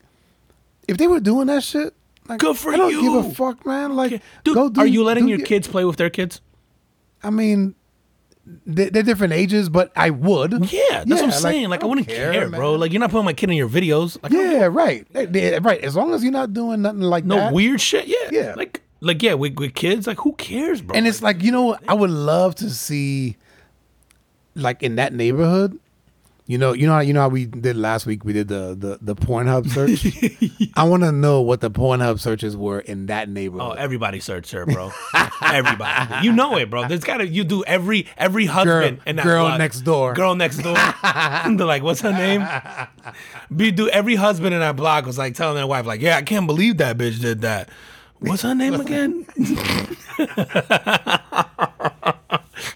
[0.87, 1.93] if they were doing that shit,
[2.27, 3.01] like, Good for I don't you.
[3.01, 3.95] give a fuck, man.
[3.95, 6.41] Like, Dude, go do, are you letting your kids play with their kids?
[7.23, 7.75] I mean,
[8.65, 10.71] they- they're different ages, but I would.
[10.71, 11.69] Yeah, that's what I'm like, saying.
[11.69, 12.73] Like, I, don't wouldn't care, bro.
[12.75, 14.17] Like, you're not putting my kid in your videos.
[14.23, 15.79] Like, yeah, right, They- they- right.
[15.83, 17.53] As long as you're not doing nothing like no that.
[17.53, 18.07] weird shit.
[18.07, 18.53] Yeah, Yeah.
[18.55, 20.95] Like, like yeah, with, with kids, like, who cares, bro?
[20.95, 23.37] And it's like you know, I would love to see,
[24.55, 25.79] like in that neighborhood,
[26.47, 28.23] you know, you know, how, you know how we did last week.
[28.23, 30.71] We did the the the Pornhub search.
[30.77, 33.77] I want to know what the Pornhub searches were in that neighborhood.
[33.77, 34.91] Oh, everybody search her, bro.
[35.41, 36.87] everybody, you know it, bro.
[36.87, 39.57] There's gotta you do every every husband Girl- in that girl block.
[39.57, 40.13] next door.
[40.13, 40.75] girl next door.
[41.03, 42.47] They're like, what's her name?
[43.55, 46.21] Be do every husband in that block was like telling their wife, like, yeah, I
[46.21, 47.69] can't believe that bitch did that.
[48.19, 49.25] What's her name again?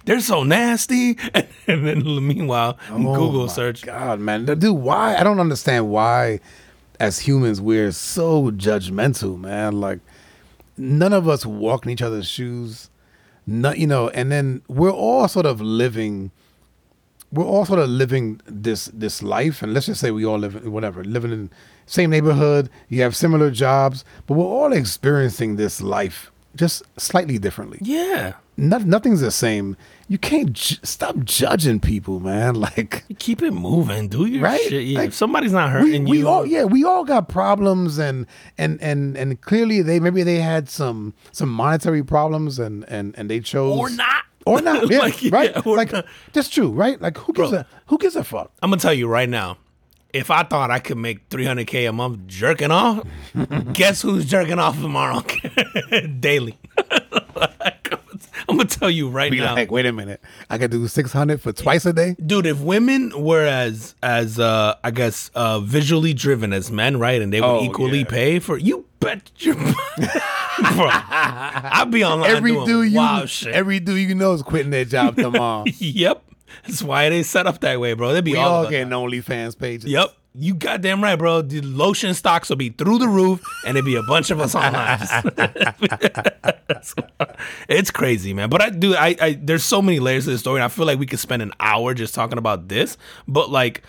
[0.06, 1.18] They're so nasty.
[1.68, 3.84] And then meanwhile, Oh Google search.
[3.84, 5.16] God, man, dude, why?
[5.16, 6.40] I don't understand why,
[7.00, 9.80] as humans, we're so judgmental, man.
[9.80, 10.00] Like
[10.78, 12.90] none of us walk in each other's shoes.
[13.46, 16.32] Not, you know, and then we're all sort of living.
[17.32, 20.56] We're all sort of living this this life, and let's just say we all live
[20.56, 21.50] in whatever, living in
[21.86, 22.70] same neighborhood.
[22.90, 27.80] You have similar jobs, but we're all experiencing this life just slightly differently.
[27.82, 28.34] Yeah.
[28.60, 29.78] Not, nothing's the same.
[30.08, 32.56] You can't ju- stop judging people, man.
[32.60, 34.08] Like Keep it moving.
[34.10, 34.60] Do your Right?
[34.62, 34.84] shit.
[34.86, 35.00] Yeah.
[35.00, 36.28] Like, if somebody's not we, hurting we you.
[36.28, 38.26] all yeah we all got problems and
[38.58, 43.30] and and and clearly they maybe they had some some monetary problems and and and
[43.30, 44.24] they chose Or not.
[44.46, 46.06] or not yeah, Like, right or like not.
[46.34, 47.60] that's true right like who gives Bro.
[47.60, 49.58] a who gives a fuck I'm gonna tell you right now.
[50.12, 53.06] If I thought I could make 300k a month jerking off,
[53.74, 55.22] guess who's jerking off tomorrow?
[56.20, 56.58] Daily.
[58.52, 61.14] I'm gonna tell you right be now, like wait a minute I could do six
[61.14, 62.46] hundred for twice a day dude.
[62.48, 67.32] If women were as as uh, I guess uh, visually driven as men, right, and
[67.32, 68.06] they would Oh, equally yeah.
[68.06, 69.54] pay for you, bet you,
[70.74, 70.90] bro.
[70.92, 73.54] I'd be online every doing dude you shit.
[73.54, 76.24] every dude you know is quitting their job tomorrow yep,
[76.66, 78.14] that's why they set up that way, bro.
[78.14, 80.14] They'd be we all, all getting OnlyFans pages Yep.
[80.36, 81.42] You goddamn right, bro.
[81.42, 84.54] The lotion stocks will be through the roof, and it'd be a bunch of us
[84.54, 85.00] online.
[87.68, 88.50] it's crazy, man.
[88.50, 88.96] But I do.
[88.96, 90.60] I, I there's so many layers to the story.
[90.60, 92.96] And I feel like we could spend an hour just talking about this.
[93.28, 93.82] But like,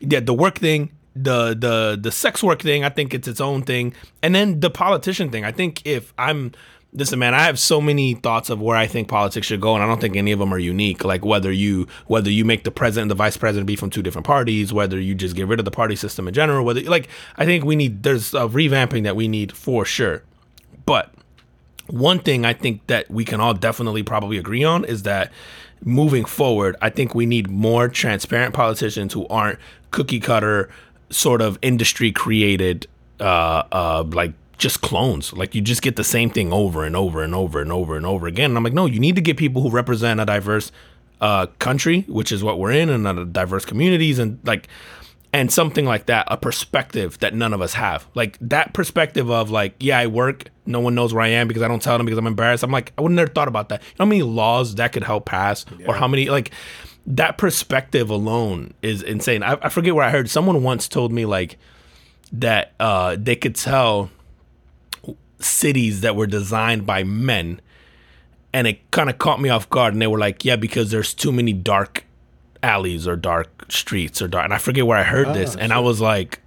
[0.00, 2.82] yeah, the work thing, the the the sex work thing.
[2.82, 3.92] I think it's its own thing,
[4.22, 5.44] and then the politician thing.
[5.44, 6.52] I think if I'm
[6.96, 9.82] Listen, man, I have so many thoughts of where I think politics should go, and
[9.82, 11.04] I don't think any of them are unique.
[11.04, 14.02] Like whether you whether you make the president and the vice president be from two
[14.02, 17.08] different parties, whether you just get rid of the party system in general, whether like
[17.36, 20.22] I think we need there's a revamping that we need for sure.
[20.86, 21.12] But
[21.88, 25.32] one thing I think that we can all definitely probably agree on is that
[25.84, 29.58] moving forward, I think we need more transparent politicians who aren't
[29.90, 30.70] cookie cutter
[31.10, 32.86] sort of industry created
[33.20, 35.32] uh uh like just clones.
[35.32, 38.06] Like you just get the same thing over and over and over and over and
[38.06, 38.50] over again.
[38.50, 40.72] And I'm like, no, you need to get people who represent a diverse
[41.20, 44.68] uh country, which is what we're in, and a diverse communities and like
[45.34, 48.06] and something like that, a perspective that none of us have.
[48.14, 51.64] Like that perspective of like, yeah, I work, no one knows where I am because
[51.64, 52.62] I don't tell them because I'm embarrassed.
[52.62, 53.82] I'm like, I would never thought about that.
[53.82, 55.88] You know how many laws that could help pass, yeah.
[55.88, 56.52] or how many like
[57.06, 59.42] that perspective alone is insane.
[59.42, 61.58] I, I, forget where I heard someone once told me like
[62.32, 64.10] that uh, they could tell
[65.44, 67.60] cities that were designed by men,
[68.52, 69.92] and it kind of caught me off guard.
[69.92, 72.04] And they were like, yeah, because there's too many dark
[72.62, 74.44] alleys or dark streets or dark.
[74.44, 76.40] And I forget where I heard oh, this, ah, and I was like,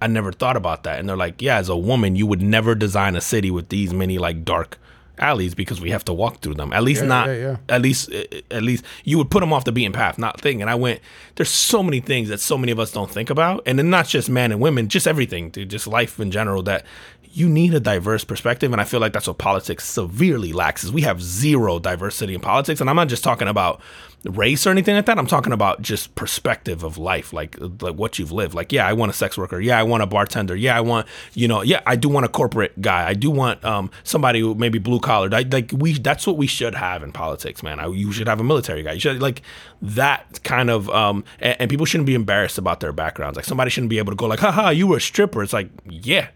[0.00, 0.98] I never thought about that.
[0.98, 3.94] And they're like, yeah, as a woman, you would never design a city with these
[3.94, 4.78] many like dark
[5.18, 6.72] alleys because we have to walk through them.
[6.72, 7.26] At least yeah, not.
[7.28, 7.56] Yeah, yeah.
[7.68, 10.40] At least, eh, eh, at least you would put them off the beaten path, not
[10.40, 10.60] thing.
[10.60, 11.00] And I went.
[11.36, 14.08] There's so many things that so many of us don't think about, and then not
[14.08, 16.62] just men and women, just everything, dude, just life in general.
[16.64, 16.84] That
[17.32, 20.84] you need a diverse perspective, and I feel like that's what politics severely lacks.
[20.84, 23.80] Is we have zero diversity in politics, and I'm not just talking about
[24.24, 25.18] race or anything like that.
[25.18, 28.54] I'm talking about just perspective of life, like like what you've lived.
[28.54, 29.58] Like, yeah, I want a sex worker.
[29.60, 30.54] Yeah, I want a bartender.
[30.54, 31.62] Yeah, I want you know.
[31.62, 33.08] Yeah, I do want a corporate guy.
[33.08, 35.30] I do want um somebody who maybe blue collar.
[35.30, 37.80] Like we, that's what we should have in politics, man.
[37.80, 38.92] I, you should have a military guy.
[38.92, 39.42] You should like
[39.80, 41.24] that kind of um.
[41.40, 43.36] And, and people shouldn't be embarrassed about their backgrounds.
[43.36, 45.42] Like somebody shouldn't be able to go like, haha, you were a stripper.
[45.42, 46.28] It's like, yeah,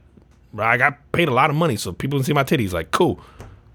[0.58, 2.72] I got paid a lot of money, so people can see my titties.
[2.72, 3.20] Like, cool.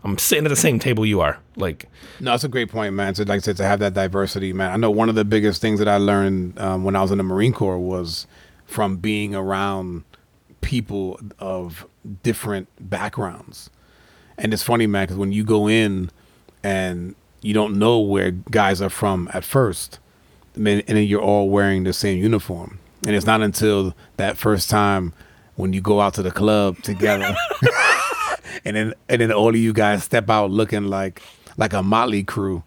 [0.03, 1.39] I'm sitting at the same table you are.
[1.55, 1.87] Like,
[2.19, 3.13] no, that's a great point, man.
[3.13, 4.71] So, like I said, to have that diversity, man.
[4.71, 7.19] I know one of the biggest things that I learned um, when I was in
[7.19, 8.25] the Marine Corps was
[8.65, 10.03] from being around
[10.61, 11.85] people of
[12.23, 13.69] different backgrounds.
[14.37, 16.09] And it's funny, man, because when you go in
[16.63, 19.99] and you don't know where guys are from at first,
[20.55, 25.13] and then you're all wearing the same uniform, and it's not until that first time
[25.61, 27.35] when you go out to the club together.
[28.65, 31.21] and then and then all of you guys step out looking like
[31.55, 32.63] like a motley crew,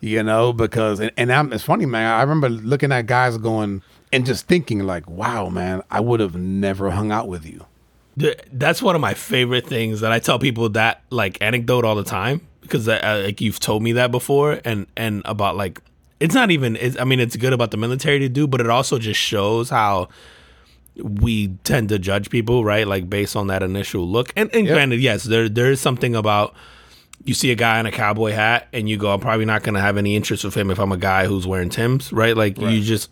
[0.00, 2.10] you know, because and, and I'm, it's funny, man.
[2.10, 3.80] I remember looking at guys going
[4.12, 7.64] and just thinking like, wow, man, I would have never hung out with you.
[8.52, 12.04] That's one of my favorite things that I tell people that like anecdote all the
[12.04, 15.80] time because uh, like you've told me that before and and about like
[16.18, 18.68] it's not even it's, I mean it's good about the military to do, but it
[18.68, 20.08] also just shows how
[20.96, 22.86] we tend to judge people, right?
[22.86, 24.32] Like based on that initial look.
[24.36, 24.74] And, and yep.
[24.74, 26.54] granted, yes, there there is something about
[27.24, 29.74] you see a guy in a cowboy hat and you go, I'm probably not going
[29.74, 32.36] to have any interest with him if I'm a guy who's wearing Tim's, right?
[32.36, 32.72] Like right.
[32.72, 33.10] you just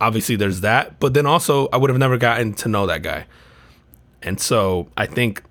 [0.00, 3.26] obviously there's that, but then also I would have never gotten to know that guy.
[4.22, 5.42] And so I think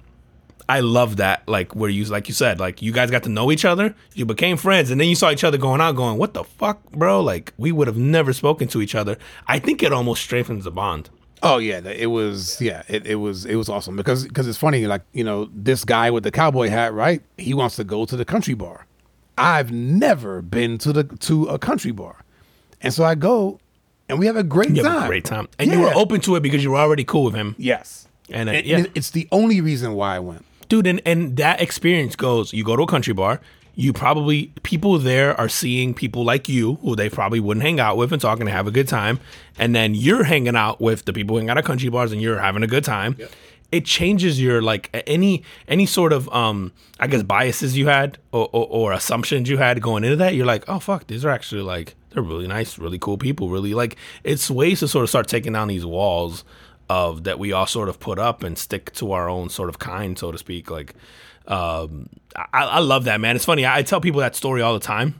[0.67, 3.51] I love that, like where you, like you said, like you guys got to know
[3.51, 6.35] each other, you became friends, and then you saw each other going out, going, "What
[6.35, 9.17] the fuck, bro?" Like we would have never spoken to each other.
[9.47, 11.09] I think it almost strengthens the bond.
[11.41, 14.87] Oh yeah, it was yeah, it, it was it was awesome because because it's funny
[14.87, 18.15] like you know this guy with the cowboy hat right he wants to go to
[18.17, 18.85] the country bar.
[19.37, 22.17] I've never been to the to a country bar,
[22.81, 23.59] and so I go,
[24.09, 25.03] and we have a great you time.
[25.03, 25.77] a great time, and yeah.
[25.77, 27.55] you were open to it because you were already cool with him.
[27.57, 30.87] Yes, and, uh, and yeah, it's the only reason why I went, dude.
[30.87, 33.39] And and that experience goes: you go to a country bar,
[33.79, 37.95] you probably people there are seeing people like you who they probably wouldn't hang out
[37.95, 39.21] with and talking to have a good time
[39.57, 42.21] and then you're hanging out with the people who hang out at country bars and
[42.21, 43.31] you're having a good time yep.
[43.71, 48.49] it changes your like any any sort of um i guess biases you had or,
[48.51, 51.61] or, or assumptions you had going into that you're like oh fuck these are actually
[51.61, 55.25] like they're really nice really cool people really like it's ways to sort of start
[55.25, 56.43] taking down these walls
[56.89, 59.79] of that we all sort of put up and stick to our own sort of
[59.79, 60.95] kind so to speak like
[61.49, 63.35] um, I, I, love that man.
[63.35, 63.65] It's funny.
[63.65, 65.19] I, tell people that story all the time.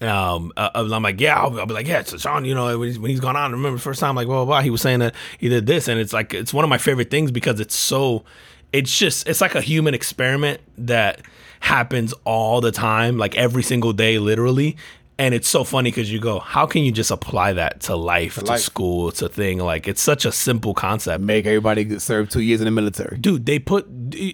[0.00, 2.44] Um, uh, I'm like, yeah, I'll, I'll, be like, yeah, it's Sean.
[2.44, 4.36] You know, when he's, when he's gone on, I remember the first time, like, blah,
[4.36, 4.60] blah blah.
[4.62, 7.10] He was saying that he did this, and it's like it's one of my favorite
[7.10, 8.24] things because it's so.
[8.72, 11.20] It's just it's like a human experiment that
[11.60, 14.76] happens all the time, like every single day, literally
[15.16, 18.34] and it's so funny because you go, how can you just apply that to life,
[18.36, 18.60] to, life.
[18.60, 19.58] school, to thing?
[19.58, 21.22] Like it's such a simple concept.
[21.22, 23.46] Make everybody serve two years in the military, dude.
[23.46, 23.86] They put,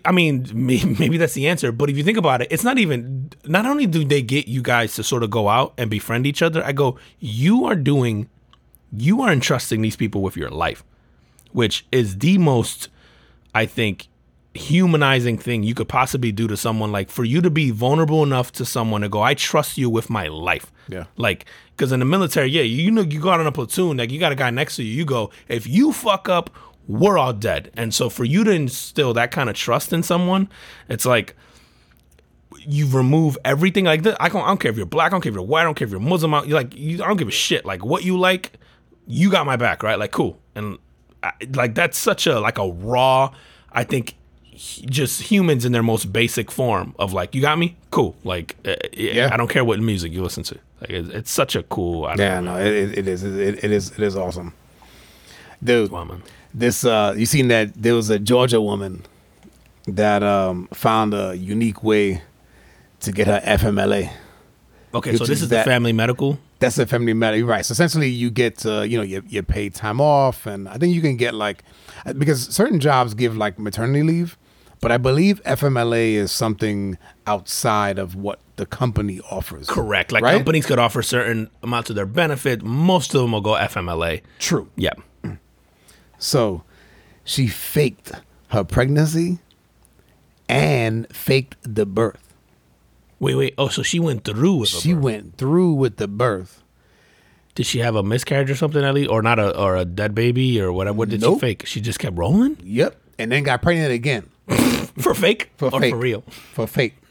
[0.04, 3.30] I mean, maybe that's the answer, but if you think about it, it's not even.
[3.44, 6.40] Not only do they get you guys to sort of go out and befriend each
[6.42, 8.28] other, I go, you are doing,
[8.92, 10.84] you are entrusting these people with your life,
[11.52, 12.88] which is the most,
[13.54, 14.08] I think,
[14.54, 18.50] humanizing thing you could possibly do to someone like for you to be vulnerable enough
[18.50, 21.44] to someone to go i trust you with my life yeah like
[21.76, 24.18] because in the military yeah you know you go out on a platoon like you
[24.18, 26.50] got a guy next to you you go if you fuck up
[26.88, 30.48] we're all dead and so for you to instill that kind of trust in someone
[30.88, 31.36] it's like
[32.58, 34.16] you remove everything like this.
[34.20, 35.06] I don't, I don't care if you're black.
[35.06, 35.62] I don't care if you're white.
[35.62, 36.34] I don't care if you're Muslim.
[36.34, 37.64] I, like you, I don't give a shit.
[37.64, 38.52] Like what you like,
[39.06, 39.98] you got my back, right?
[39.98, 40.40] Like cool.
[40.54, 40.78] And
[41.22, 43.32] I, like that's such a like a raw.
[43.72, 44.16] I think
[44.86, 48.14] just humans in their most basic form of like you got me, cool.
[48.24, 50.58] Like uh, yeah, I don't care what music you listen to.
[50.80, 52.04] Like it's, it's such a cool.
[52.04, 53.22] I don't Yeah, know, no, it, it is.
[53.24, 53.90] It, it is.
[53.92, 54.52] It is awesome,
[55.62, 55.90] dude.
[55.90, 56.22] woman.
[56.52, 59.04] This uh, you seen that there was a Georgia woman
[59.86, 62.22] that um found a unique way
[63.00, 64.10] to get her FMLA.
[64.92, 66.38] Okay, so this is is the family medical.
[66.58, 67.64] That's a family matter, right?
[67.64, 70.94] So essentially, you get uh, you know you you pay time off, and I think
[70.94, 71.62] you can get like
[72.18, 74.36] because certain jobs give like maternity leave,
[74.80, 79.66] but I believe FMLA is something outside of what the company offers.
[79.68, 80.12] Correct.
[80.12, 80.34] Like Right?
[80.36, 82.62] companies could offer certain amounts of their benefit.
[82.62, 84.22] Most of them will go FMLA.
[84.38, 84.68] True.
[84.76, 84.92] Yeah.
[86.18, 86.62] So
[87.24, 88.12] she faked
[88.48, 89.38] her pregnancy
[90.48, 92.34] and faked the birth.
[93.18, 93.54] Wait, wait.
[93.58, 95.02] Oh, so she went through with She birth.
[95.02, 96.62] went through with the birth.
[97.54, 100.60] Did she have a miscarriage or something least, or not a or a dead baby
[100.60, 100.96] or whatever?
[100.96, 101.36] What did Nope.
[101.36, 101.66] she fake?
[101.66, 102.96] She just kept rolling Yep.
[103.18, 104.30] And then got pregnant again
[104.98, 105.92] for fake for or fake.
[105.92, 106.22] for real.
[106.52, 106.96] For fake.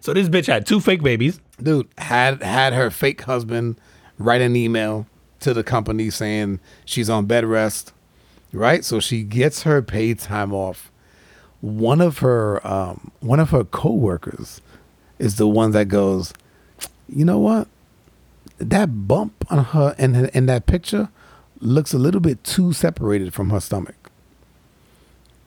[0.00, 1.40] So this bitch had two fake babies.
[1.62, 3.80] dude had had her fake husband
[4.18, 5.06] write an email
[5.40, 7.94] to the company saying she's on bed rest
[8.52, 10.90] right so she gets her paid time off
[11.62, 14.60] one of her um, one of her coworkers
[15.18, 16.34] is the one that goes
[17.08, 17.66] you know what
[18.58, 21.08] that bump on her in, in that picture
[21.60, 24.10] looks a little bit too separated from her stomach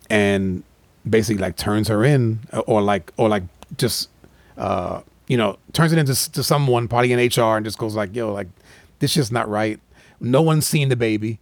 [0.10, 0.64] and
[1.10, 3.44] basically like turns her in or like or like
[3.78, 4.10] just
[4.58, 8.16] uh you know turns it into to someone probably in hr and just goes like
[8.16, 8.48] yo like
[9.00, 9.80] this just not right
[10.20, 11.40] no one's seen the baby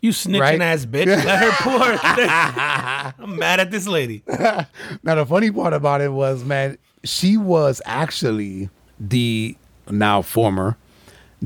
[0.00, 0.60] You snitching Right?
[0.60, 1.06] ass bitch.
[1.24, 1.82] Let her pour.
[3.24, 4.22] I'm mad at this lady.
[4.28, 8.68] now the funny part about it was man she was actually
[8.98, 9.56] the
[9.90, 10.76] now former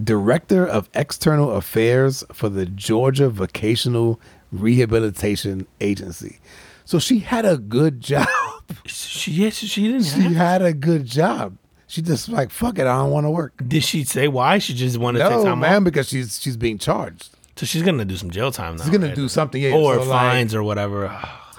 [0.03, 4.21] director of external affairs for the georgia vocational
[4.53, 6.39] rehabilitation agency
[6.89, 8.27] so she had a good job
[8.87, 10.05] She, yes, she didn't.
[10.05, 13.53] she had a good job she just like fuck it i don't want to work
[13.67, 14.59] Did she say why?
[14.59, 15.85] She just wanted to take no time man off.
[15.85, 18.83] because she's she's being charged So she's gonna do some jail time now.
[18.85, 19.15] she's gonna right?
[19.23, 21.09] do something yeah or so, like- fines or whatever.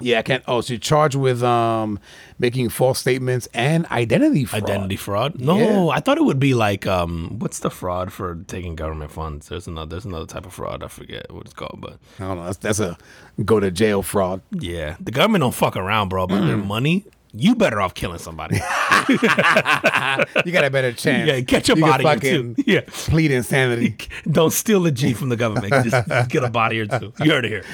[0.00, 1.98] Yeah i can't oh she's charged with um
[2.38, 5.40] making false statements and identity fraud Identity fraud?
[5.40, 5.94] No, Yeah.
[5.96, 9.48] I thought it would be like um, what's the fraud for taking government funds?
[9.48, 10.82] There's another there's another type of fraud.
[10.82, 12.44] I forget what it's called, but I don't know.
[12.46, 12.96] That's, that's a
[13.44, 14.40] go to jail fraud.
[14.52, 16.26] yeah, the government don't fuck around, bro.
[16.26, 16.46] But Mm.
[16.46, 18.58] their money, you better off killing somebody.
[19.10, 21.26] You got a better chance.
[21.28, 22.62] yeah, catch a You body or fucking two.
[22.66, 23.96] Yeah, Plead insanity.
[24.30, 25.72] don't steal a G from the government.
[25.84, 27.12] Just, just get a body or two.
[27.22, 27.64] You heard it here.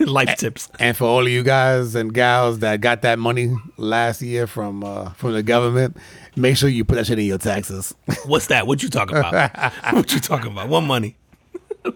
[0.06, 0.68] Life tips.
[0.78, 4.82] and for all of you guys and gals that got that money last year from
[4.84, 5.96] uh, from the government,
[6.36, 7.94] make sure you put that shit in your taxes.
[8.26, 8.66] What's that?
[8.66, 9.72] What you talking about?
[9.92, 10.68] what you talking about?
[10.68, 11.16] What money?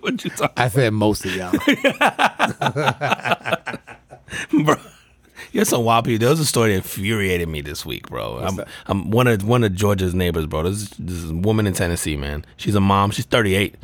[0.01, 0.55] what you talking?
[0.57, 1.53] I said most of y'all.
[4.65, 4.77] bro.
[5.53, 6.21] You're some wild people.
[6.21, 8.39] There was a story that infuriated me this week, bro.
[8.39, 8.61] I'm?
[8.87, 10.65] I'm one of one of Georgia's neighbors, bro.
[10.65, 12.45] This is, this is a woman in Tennessee, man.
[12.57, 13.11] She's a mom.
[13.11, 13.75] She's 38.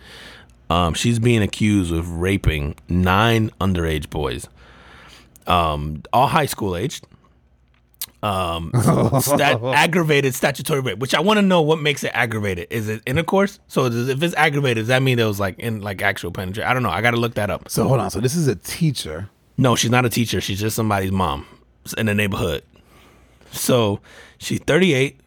[0.70, 4.48] Um, she's being accused of raping nine underage boys,
[5.46, 7.07] um, all high school aged.
[8.22, 8.72] Um,
[9.20, 12.68] stat- aggravated statutory rape, which I want to know what makes it aggravated.
[12.70, 13.61] Is it intercourse?
[13.68, 16.66] So does, if it's aggravated, does that mean it was like in like actual penetration?
[16.68, 16.88] I don't know.
[16.88, 17.68] I got to look that up.
[17.68, 18.11] So hold on.
[18.11, 19.29] So this is a teacher.
[19.57, 20.40] No, she's not a teacher.
[20.40, 21.47] She's just somebody's mom
[21.97, 22.62] in the neighborhood.
[23.53, 24.01] So
[24.38, 25.21] she's 38.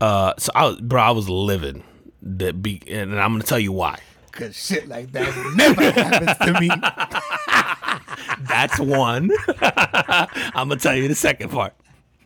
[0.00, 1.82] Uh, so I was, bro, I was living
[2.22, 3.98] That be, and I'm gonna tell you why.
[4.32, 6.68] Cause shit like that never happens to me.
[8.48, 9.30] That's one.
[9.60, 11.74] I'm gonna tell you the second part.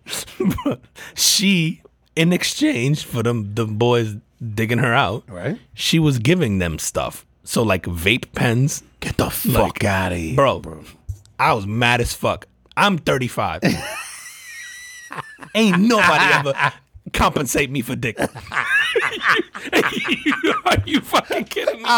[1.14, 1.82] she,
[2.14, 4.16] in exchange for them, the boys
[4.54, 5.58] digging her out, Right?
[5.74, 7.24] she was giving them stuff.
[7.44, 10.60] So like vape pens, Get the fuck out of here, bro.
[10.60, 10.84] bro,
[11.38, 12.46] I was mad as fuck.
[12.76, 13.62] I'm 35.
[15.54, 16.72] Ain't nobody ever
[17.12, 18.18] compensate me for dick.
[18.20, 18.28] Are
[20.86, 21.88] you fucking kidding me?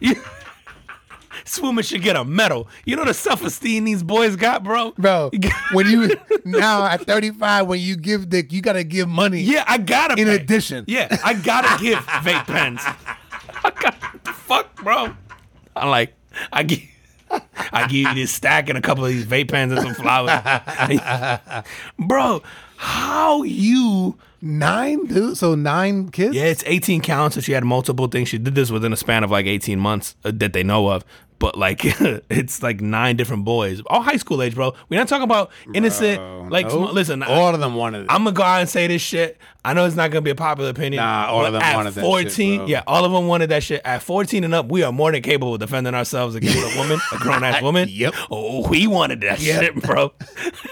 [0.00, 0.16] You-
[1.44, 2.68] this woman should get a medal.
[2.84, 4.92] You know the self esteem these boys got, bro.
[4.98, 5.30] Bro,
[5.72, 6.10] when you
[6.44, 9.40] now at 35, when you give dick, you gotta give money.
[9.40, 10.20] Yeah, I gotta.
[10.20, 10.36] In pay.
[10.36, 10.84] addition.
[10.88, 12.80] yeah, I gotta give vape pens.
[12.84, 15.14] I got what the fuck, bro.
[15.76, 16.14] I'm like,
[16.52, 16.82] I give,
[17.72, 20.40] I give you this stack and a couple of these vape pens and some flowers,
[21.98, 22.42] bro.
[22.76, 24.16] How you?
[24.40, 25.36] Nine, dude.
[25.36, 26.34] So nine kids.
[26.34, 27.34] Yeah, it's 18 counts.
[27.34, 28.28] So she had multiple things.
[28.28, 31.04] She did this within a span of like 18 months uh, that they know of.
[31.38, 31.80] But like
[32.30, 34.74] it's like nine different boys, all high school age, bro.
[34.88, 36.18] We're not talking about innocent.
[36.18, 38.06] Bro, like, listen, all of them wanted it.
[38.10, 39.38] I'm gonna go out and say this shit.
[39.64, 41.02] I know it's not gonna be a popular opinion.
[41.02, 43.62] Nah, all of them at wanted that shit, 14, yeah, all of them wanted that
[43.62, 43.82] shit.
[43.84, 46.98] At 14 and up, we are more than capable of defending ourselves against a woman,
[47.12, 47.88] a grown ass woman.
[47.90, 48.14] Yep.
[48.30, 49.60] Oh, we wanted that Yep.
[49.60, 50.12] shit, bro.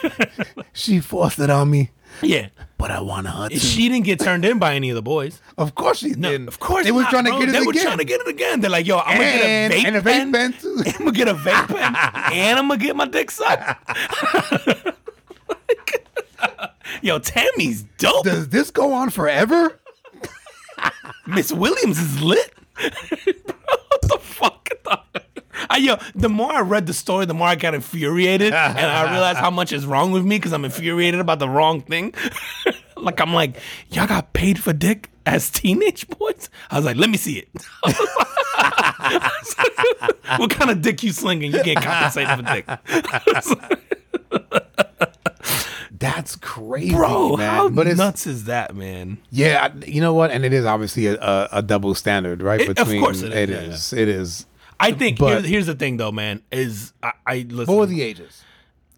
[0.72, 1.90] she forced it on me,
[2.22, 2.48] Yeah.
[2.78, 3.58] But I wanted her to.
[3.58, 5.40] She didn't get turned in by any of the boys.
[5.56, 6.48] of course she No, didn't.
[6.48, 7.40] of course they were not, trying to bro.
[7.40, 7.66] get it They again.
[7.66, 8.60] were trying to get it again.
[8.60, 10.32] They're like, yo, I'm and, gonna get a vape and a vape pen.
[10.32, 10.82] pen too.
[10.86, 11.96] I'm gonna get a vape pen,
[12.34, 13.88] and I'm gonna get my dick sucked.
[17.02, 18.24] yo, Tammy's dope.
[18.24, 19.78] Does this go on forever?
[21.26, 22.52] Miss Williams is lit.
[22.76, 24.68] what the fuck?
[25.70, 29.10] I, yo, the more I read the story, the more I got infuriated, and I
[29.12, 32.14] realized how much is wrong with me because I'm infuriated about the wrong thing.
[32.96, 33.56] like I'm like,
[33.90, 36.48] y'all got paid for dick as teenage boys.
[36.70, 37.48] I was like, let me see it.
[40.38, 41.52] what kind of dick you slinging?
[41.52, 42.66] You get compensated for dick,
[45.98, 47.38] That's crazy, bro.
[47.38, 47.54] man.
[47.54, 49.16] How but it's nuts is that, man?
[49.30, 50.30] yeah, you know what?
[50.30, 52.60] And it is obviously a, a, a double standard, right?
[52.60, 53.92] It- of course it is, It yeah, is.
[53.94, 54.44] It is.
[54.78, 56.42] I think But- here's, here's the thing, though, man.
[56.52, 57.74] Is I, I listen.
[57.74, 58.42] What were the ages?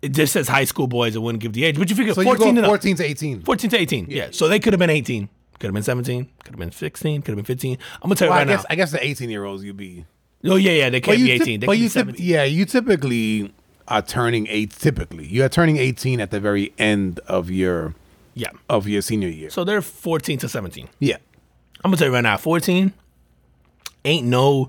[0.01, 1.17] it just says high school boys.
[1.17, 3.43] It wouldn't give the age, but you figure So 14 you go 14 to 18.
[3.43, 4.07] 14 to 18.
[4.09, 4.29] Yeah.
[4.31, 5.29] So they could have been 18.
[5.59, 6.29] Could have been 17.
[6.45, 7.23] Could have been 16.
[7.23, 7.79] Could have been 15.
[7.95, 8.67] I'm gonna tell you Well, I right guess now.
[8.71, 10.05] I guess the 18 year olds you'd be.
[10.45, 10.91] oh yeah, yeah.
[10.91, 11.61] They can't be 18.
[11.61, 12.25] they but you typ- 17.
[12.25, 13.53] yeah, you typically
[13.89, 14.71] are turning eight.
[14.71, 17.95] Typically, you are turning 18 at the very end of your
[18.35, 18.51] yeah.
[18.71, 19.51] of your senior year.
[19.51, 20.89] So they're 14 to 17.
[21.01, 21.17] yeah,
[21.85, 22.37] I'm gonna tell you right now.
[22.37, 22.93] 14
[24.05, 24.69] ain't no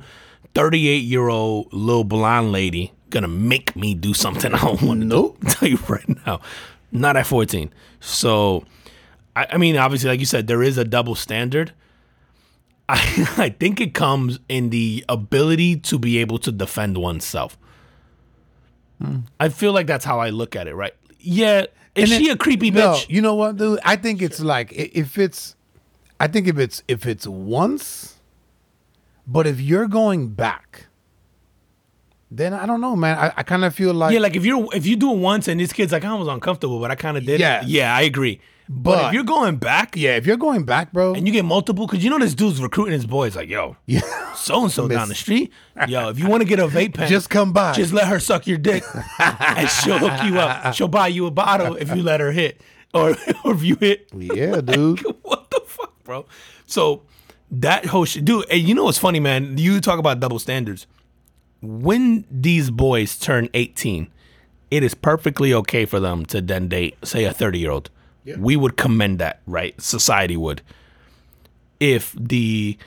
[0.56, 5.06] 38 year old little blonde lady gonna make me do something I don't want to
[5.08, 5.40] Nope.
[5.44, 5.50] do.
[5.50, 6.42] tell you right now,
[6.92, 7.72] not at 14.
[8.00, 8.66] So,
[9.36, 11.74] I, I mean, obviously, like you said, there is a double standard.
[12.90, 17.58] I, I think it comes in the ability to be able to defend oneself.
[19.02, 19.20] Hmm.
[19.40, 20.94] I feel like that's how I look at it, right?
[21.20, 23.10] Yeah, is And she it- a creepy no, bitch?
[23.10, 23.80] you know what, dude?
[23.86, 25.56] I think it's like if it's,
[26.20, 28.16] I think if it's if it's once,
[29.32, 30.88] but if you're going back,
[32.32, 33.18] then I don't know, man.
[33.18, 35.48] I, I kind of feel like Yeah, like if you're if you do it once
[35.48, 37.40] and this kid's like I was uncomfortable, but I kind of did.
[37.40, 37.62] Yeah.
[37.62, 37.68] it.
[37.68, 38.40] yeah, I agree.
[38.72, 41.44] But, But- if you're going back yeah, if you're going back, bro, and you get
[41.44, 44.02] multiple, because you know this dude's recruiting his boys, like yo, yeah,
[44.36, 45.52] so and so down the street,
[45.88, 47.74] yo, if you want to get a vape pen, just come by.
[47.74, 48.84] just let her suck your dick,
[49.20, 50.74] and she'll hook you up.
[50.76, 52.62] She'll buy you a bottle if you let her hit,
[52.94, 53.10] or
[53.44, 54.08] or if you hit.
[54.16, 55.00] yeah, dude.
[55.24, 56.28] what the fuck, bro?
[56.68, 57.02] So
[57.52, 58.46] that whole shit, dude.
[58.50, 59.58] And you know what's funny, man?
[59.58, 60.88] You talk about double standards.
[61.62, 64.08] When these boys turn 18,
[64.72, 67.90] it is perfectly okay for them to then date, say, a 30 year old.
[68.24, 68.36] Yeah.
[68.38, 69.80] We would commend that, right?
[69.82, 70.62] Society would.
[71.80, 72.78] If the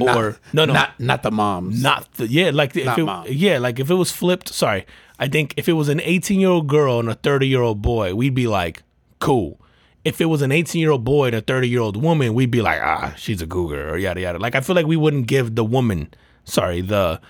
[0.00, 1.82] or Not- no no not not the moms.
[1.82, 3.26] not the yeah like if Not it, mom.
[3.28, 4.86] yeah like if it was flipped sorry
[5.18, 7.82] i think if it was an 18 year old girl and a 30 year old
[7.82, 8.82] boy we'd be like
[9.18, 9.60] cool
[10.04, 12.50] if it was an 18 year old boy and a 30 year old woman we'd
[12.50, 15.26] be like ah she's a cougar or yada yada like i feel like we wouldn't
[15.26, 16.12] give the woman
[16.44, 17.20] sorry the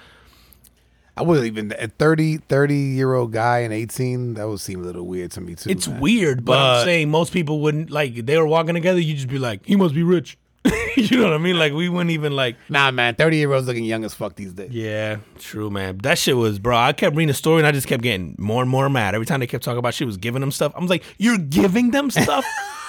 [1.15, 4.87] I wouldn't even a 30, 30 year old guy and 18, that would seem a
[4.87, 5.69] little weird to me too.
[5.69, 6.01] it's man.
[6.01, 9.29] weird but, But- i'm saying most people wouldn't like they were walking together you'd just
[9.29, 10.39] be like he must be rich
[10.97, 13.67] you know what i mean like we wouldn't even like Nah, man, 30 year olds
[13.67, 14.71] looking young as fuck these days.
[14.71, 15.99] Yeah, true, man.
[15.99, 16.77] That shit was, bro.
[16.77, 19.15] I kept reading the story and I just kept getting more and more mad.
[19.15, 21.39] Every time they kept talking about she was giving them stuff, I was like, "You're
[21.39, 22.45] giving them stuff?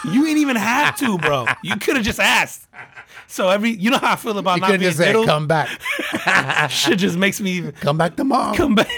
[0.06, 1.48] you ain't even have to, bro.
[1.64, 2.68] You could have just asked."
[3.28, 5.26] So every, you know how I feel about You not being just diddled?
[5.26, 5.70] come back.
[6.70, 8.56] Shit just makes me even Come back tomorrow.
[8.56, 8.90] come back.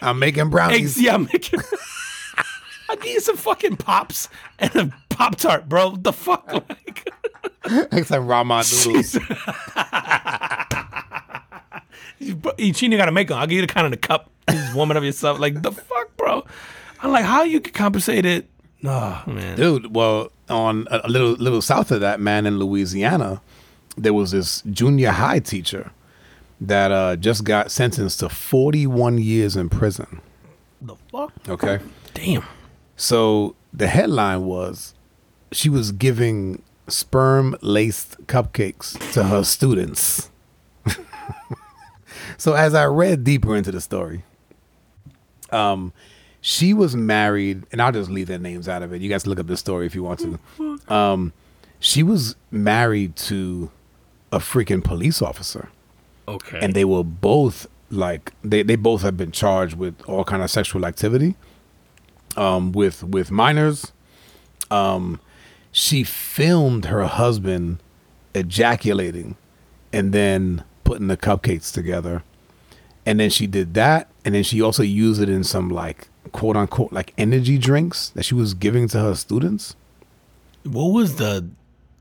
[0.00, 0.96] I'm making brownies.
[0.96, 1.60] Ex- yeah, I'm making.
[2.88, 4.28] I need some fucking pops
[4.58, 5.90] and a pop tart, bro.
[5.90, 7.12] What the fuck, like.
[7.92, 9.14] Like some ramen noodles.
[12.58, 13.38] You you gotta make them.
[13.38, 14.30] I'll give you the kind of the cup.
[14.74, 15.38] Warm it up yourself.
[15.38, 16.44] Like the fuck, bro.
[17.00, 18.48] I'm like, how you can compensate it?
[18.82, 19.56] Oh man.
[19.56, 23.40] Dude, well, on a, a little little south of that, man, in Louisiana,
[23.96, 25.92] there was this junior high teacher
[26.60, 30.20] that uh, just got sentenced to 41 years in prison.
[30.80, 31.32] The fuck?
[31.48, 31.78] Okay.
[32.14, 32.44] Damn.
[32.96, 34.94] So the headline was
[35.52, 40.30] she was giving sperm laced cupcakes to her students.
[42.36, 44.22] so as I read deeper into the story,
[45.50, 45.92] um,
[46.40, 49.02] she was married, and I'll just leave their names out of it.
[49.02, 50.92] You guys look up this story if you want to.
[50.92, 51.32] Um,
[51.78, 53.70] she was married to
[54.32, 55.68] a freaking police officer
[56.28, 56.60] Okay.
[56.62, 60.48] and they were both like they, they both have been charged with all kind of
[60.50, 61.34] sexual activity
[62.36, 63.90] um with with minors
[64.70, 65.18] um
[65.72, 67.78] she filmed her husband
[68.34, 69.36] ejaculating
[69.92, 72.22] and then putting the cupcakes together
[73.06, 76.56] and then she did that, and then she also used it in some like quote
[76.56, 79.74] unquote like energy drinks that she was giving to her students.
[80.64, 81.48] What was the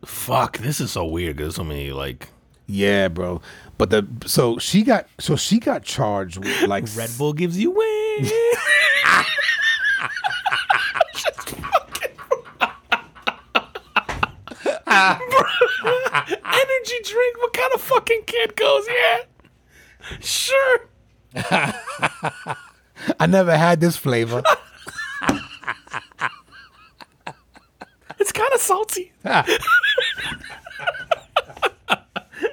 [0.05, 0.57] fuck?
[0.57, 2.29] This is so weird There's so many like
[2.67, 3.41] Yeah, bro.
[3.77, 7.71] But the so she got so she got charged with like Red Bull gives you
[7.71, 8.31] wings.
[15.85, 17.37] Energy drink.
[17.41, 18.85] What kind of fucking kid goes?
[18.87, 19.17] Yeah,
[20.19, 20.79] sure.
[23.19, 24.41] I never had this flavor.
[28.19, 29.11] It's kind of salty.
[29.25, 29.45] I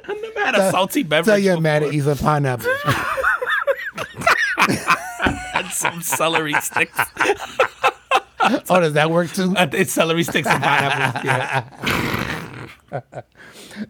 [0.09, 1.27] never had a salty beverage.
[1.27, 2.67] Tell your man to eat some pineapple.
[5.55, 6.99] and some celery sticks.
[8.69, 9.55] oh, does that work too?
[9.57, 11.25] Uh, It's celery sticks and pineapples.
[11.25, 11.65] Yeah.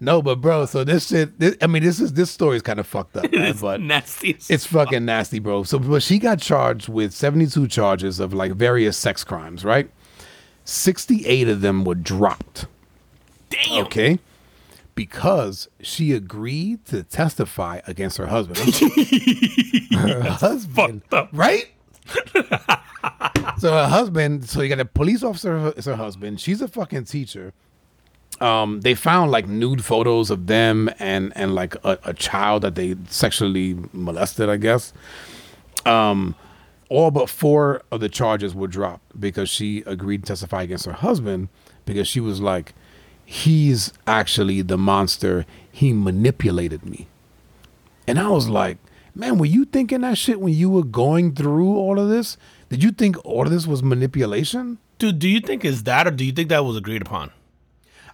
[0.00, 1.38] No, but bro, so this shit.
[1.38, 4.34] This, I mean, this is this story is kind of fucked up, It's but nasty.
[4.36, 5.62] as it's fucking nasty, bro.
[5.64, 9.90] So, but she got charged with seventy-two charges of like various sex crimes, right?
[10.64, 12.66] Sixty-eight of them were dropped.
[13.50, 13.84] Damn.
[13.86, 14.18] Okay.
[14.94, 18.58] Because she agreed to testify against her husband.
[19.92, 21.02] her husband.
[21.02, 21.28] fucked up.
[21.32, 21.66] Right?
[23.58, 26.40] so her husband, so you got a police officer as her husband.
[26.40, 27.52] She's a fucking teacher.
[28.40, 32.74] Um, they found like nude photos of them and and like a, a child that
[32.74, 34.92] they sexually molested, I guess.
[35.86, 36.34] Um,
[36.88, 40.92] all but four of the charges were dropped because she agreed to testify against her
[40.92, 41.48] husband
[41.84, 42.74] because she was like,
[43.24, 45.46] he's actually the monster.
[45.70, 47.08] He manipulated me.
[48.06, 48.78] And I was like,
[49.14, 52.36] man, were you thinking that shit when you were going through all of this?
[52.68, 54.78] Did you think all of this was manipulation?
[54.98, 57.30] Dude, do you think is that or do you think that was agreed upon?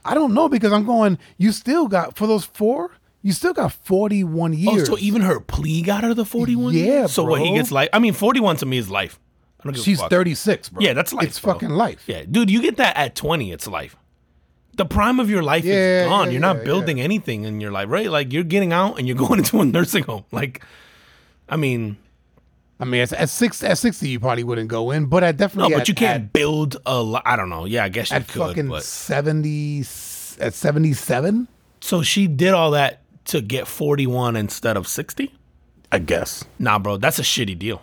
[0.05, 2.91] I don't know because I'm going, you still got, for those four,
[3.23, 4.89] you still got 41 Oh, years.
[4.89, 6.75] so even her plea got her the 41?
[6.75, 7.89] Yeah, So what, he gets life?
[7.93, 9.21] I mean, 41 to me is life.
[9.61, 10.11] I don't give a She's fuck.
[10.11, 10.83] 36, bro.
[10.83, 11.29] Yeah, that's life.
[11.29, 11.53] It's bro.
[11.53, 12.03] fucking life.
[12.09, 13.95] Yeah, dude, you get that at 20, it's life.
[14.77, 16.27] The prime of your life Yeah, is gone.
[16.27, 18.11] yeah, you're not yeah, building anything in your life, right?
[18.11, 20.25] Like you're getting out and you're going into a nursing home.
[20.33, 20.65] Like,
[21.49, 21.99] I mean,
[22.83, 25.71] I mean, at, at six, at 60, you probably wouldn't go in, but I definitely
[25.71, 25.79] no, definitely.
[25.79, 27.23] but at- you can't At, build a lot.
[27.25, 27.65] I don't know.
[27.65, 28.41] Yeah, I guess you at could.
[28.43, 29.79] fucking But 70,
[30.41, 31.47] at 77,
[31.81, 35.33] so she did all that to get 41 instead of 60.
[35.93, 36.45] I guess.
[36.59, 37.83] Nah, bro, that's a shitty deal.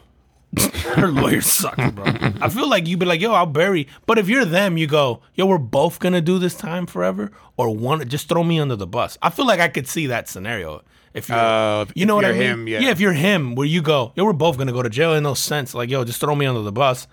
[0.96, 2.04] Her lawyers suck, bro.
[2.42, 3.88] I feel like you'd be like, yo, I'll bury.
[4.06, 7.70] But if you're them, you go, yo, we're both gonna do this time forever, or
[7.74, 9.18] one, just throw me under the bus.
[9.22, 10.82] I feel like I could see that scenario.
[11.14, 12.42] If you're, Uh, you know what I mean?
[12.42, 12.90] him, yeah.
[12.90, 15.34] if you're him, where you go, yo, we're both gonna go to jail in no
[15.34, 15.74] sense.
[15.74, 17.08] Like, yo, just throw me under the bus.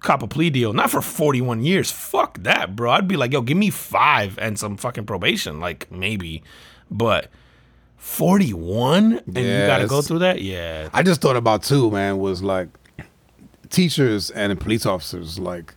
[0.00, 1.90] Cop a plea deal, not for 41 years.
[1.90, 2.90] Fuck that, bro.
[2.92, 6.42] I'd be like, yo, give me five and some fucking probation, like maybe,
[6.90, 7.30] but.
[8.00, 12.44] 41 and you gotta go through that yeah I just thought about too, man, was
[12.44, 12.68] like
[13.70, 15.74] teachers and police officers, like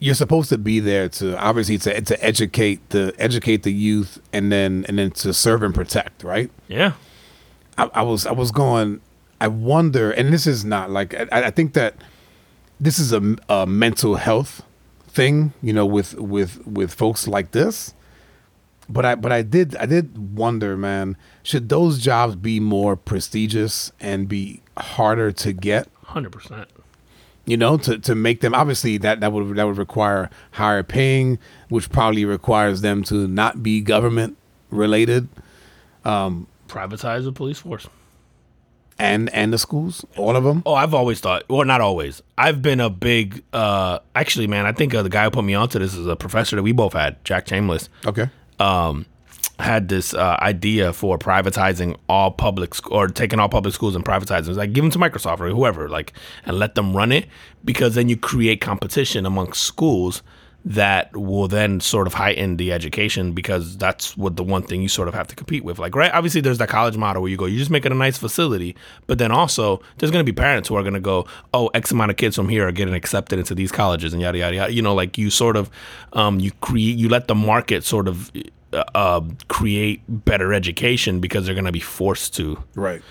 [0.00, 4.50] you're supposed to be there to obviously to to educate the educate the youth and
[4.50, 6.50] then and then to serve and protect, right?
[6.66, 6.92] yeah
[7.78, 9.00] I, I was I was going.
[9.42, 11.94] I wonder, and this is not like I, I think that
[12.78, 14.62] this is a, a mental health
[15.08, 17.94] thing, you know, with with with folks like this.
[18.88, 23.92] But I but I did I did wonder, man, should those jobs be more prestigious
[24.00, 25.88] and be harder to get?
[26.04, 26.68] Hundred percent.
[27.50, 31.38] You know, to, to make them obviously that that would that would require higher paying,
[31.68, 34.36] which probably requires them to not be government
[34.70, 35.28] related,
[36.04, 37.88] um Privatize the police force.
[38.98, 40.62] and and the schools, all of them.
[40.64, 42.22] Oh, I've always thought, well, not always.
[42.38, 44.66] I've been a big, uh, actually, man.
[44.66, 46.72] I think uh, the guy who put me onto this is a professor that we
[46.72, 47.88] both had, Jack Chambliss.
[48.06, 48.26] Okay.
[48.60, 49.06] um,
[49.60, 54.04] had this uh, idea for privatizing all public sc- or taking all public schools and
[54.04, 54.48] privatizing.
[54.48, 56.12] It's like give them to Microsoft or whoever, like,
[56.44, 57.26] and let them run it
[57.64, 60.22] because then you create competition amongst schools
[60.64, 64.88] that will then sort of heighten the education because that's what the one thing you
[64.88, 65.78] sort of have to compete with.
[65.78, 66.12] Like, right?
[66.12, 68.76] Obviously, there's that college model where you go, you just make it a nice facility,
[69.06, 71.90] but then also there's going to be parents who are going to go, oh, X
[71.90, 74.72] amount of kids from here are getting accepted into these colleges and yada yada yada.
[74.72, 75.70] You know, like you sort of,
[76.12, 78.30] um, you create, you let the market sort of
[78.72, 82.62] uh, create better education because they're going to be forced to.
[82.74, 83.02] Right.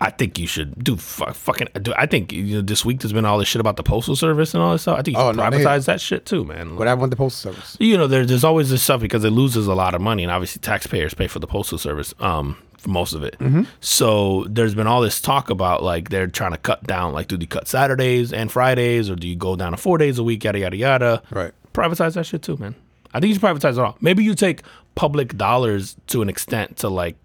[0.00, 1.68] I think you should do fu- fucking.
[1.82, 4.16] Do, I think you know, this week there's been all this shit about the postal
[4.16, 4.98] service and all this stuff.
[4.98, 6.76] I think you Oh, should no, they- privatize that shit too, man.
[6.76, 7.76] What happened with the postal service?
[7.80, 10.32] you know, there, there's always this stuff because it loses a lot of money, and
[10.32, 13.36] obviously taxpayers pay for the postal service, um, for most of it.
[13.38, 13.62] Mm-hmm.
[13.80, 17.36] So there's been all this talk about like they're trying to cut down, like do
[17.38, 20.44] you cut Saturdays and Fridays, or do you go down to four days a week,
[20.44, 21.22] yada yada yada.
[21.30, 21.52] Right.
[21.72, 22.74] Privatize that shit too, man.
[23.14, 23.96] I think you should privatize it all.
[24.00, 24.62] Maybe you take
[24.96, 27.16] public dollars to an extent to like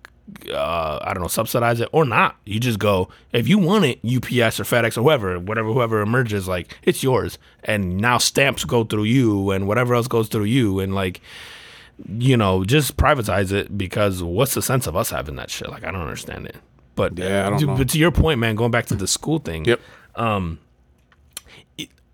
[0.54, 2.36] uh, I don't know, subsidize it or not.
[2.46, 6.48] You just go if you want it, UPS or FedEx or whoever, whatever whoever emerges,
[6.48, 7.40] like it's yours.
[7.64, 11.20] And now stamps go through you, and whatever else goes through you, and like
[12.08, 15.70] you know, just privatize it because what's the sense of us having that shit?
[15.70, 16.56] Like I don't understand it.
[16.96, 17.76] But Yeah, I don't to- know.
[17.78, 19.80] but to your point, man, going back to the school thing, Yep.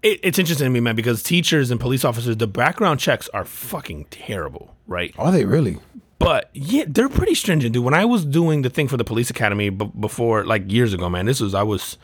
[0.05, 3.43] It, it's interesting to me, man, because teachers and police officers, the background checks are
[3.43, 5.13] fucking terrible, right?
[5.17, 5.79] Are they really?
[6.19, 7.83] But yeah, they're pretty stringent, dude.
[7.83, 11.09] When I was doing the thing for the police academy b- before, like years ago,
[11.09, 11.97] man, this was I was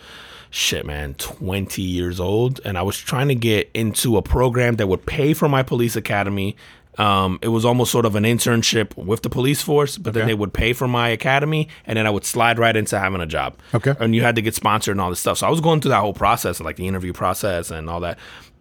[0.50, 4.88] shit, man, twenty years old, and I was trying to get into a program that
[4.88, 6.58] would pay for my police academy.
[6.98, 10.32] Um, it was almost sort of an internship with the police force, but then Okay.
[10.32, 13.26] they would pay for my academy, and then I would slide right into having a
[13.26, 13.58] job.
[13.74, 13.94] Okay.
[14.00, 15.38] and you had to get sponsored and all this stuff.
[15.38, 18.20] So I was going through that whole process, like the interview process and all that.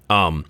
[0.08, 0.44] Um,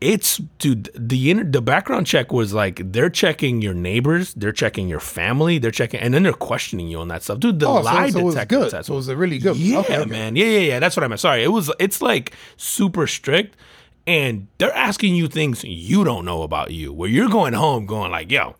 [0.00, 4.86] it's dude the inter- the background check was like they're checking your neighbors they're checking
[4.88, 7.78] your family they're checking and then they're questioning you on that stuff dude the Oh,
[7.78, 8.70] so, lie so it was detector good.
[8.70, 9.56] test So it was a really good.
[9.56, 10.08] yeah okay, okay.
[10.08, 13.56] man yeah yeah yeah that's what i meant sorry it was it's like super strict
[14.08, 18.10] and they're asking you things you don't know about you where you're going home going
[18.10, 18.56] like yo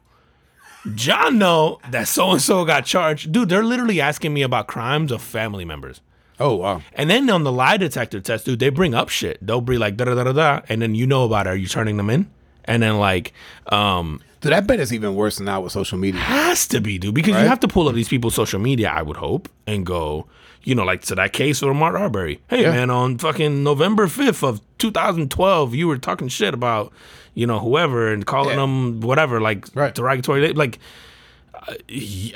[0.94, 5.10] john know that so and so got charged dude they're literally asking me about crimes
[5.10, 6.00] of family members
[6.40, 6.82] Oh wow.
[6.92, 9.44] and then on the lie detector test, dude, they bring up shit.
[9.44, 11.50] They'll be like da da da da da, and then you know about it.
[11.50, 12.30] Are you turning them in?
[12.64, 13.32] And then like,
[13.72, 16.20] um, Dude, I bet it's even worse than that with social media.
[16.20, 17.42] has to be, dude, because Right.
[17.42, 18.88] you have to pull up these people's social media.
[18.88, 20.28] I would hope and go,
[20.64, 22.40] you know, like to that case of Ahmaud Arbery.
[22.48, 22.70] Hey, Yeah.
[22.72, 26.92] man, on fucking November fifth of 2012, you were talking shit about,
[27.34, 28.56] you know, whoever and calling Yeah.
[28.56, 29.94] them whatever, like Right.
[29.94, 30.78] derogatory, like.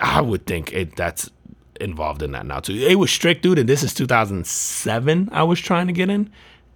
[0.01, 1.31] I would think it that's
[1.81, 2.75] involved in that now too.
[2.75, 5.29] It was strict, dude, and this is 2007.
[5.33, 6.29] I was trying to get in,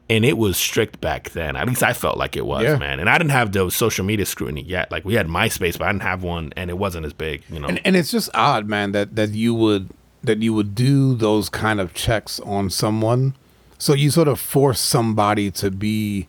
[0.09, 1.57] and it was strict back then.
[1.57, 2.79] At least I felt like it was, Yeah.
[2.79, 2.99] man.
[3.01, 4.91] And I didn't have the social media scrutiny yet.
[4.91, 7.59] Like we had MySpace, but I didn't have one, and it wasn't as big, you
[7.61, 7.69] know.
[7.69, 9.91] And, and it's just odd, man, that that you would
[10.27, 13.35] that you would do those kind of checks on someone.
[13.79, 16.29] So you sort of force somebody to be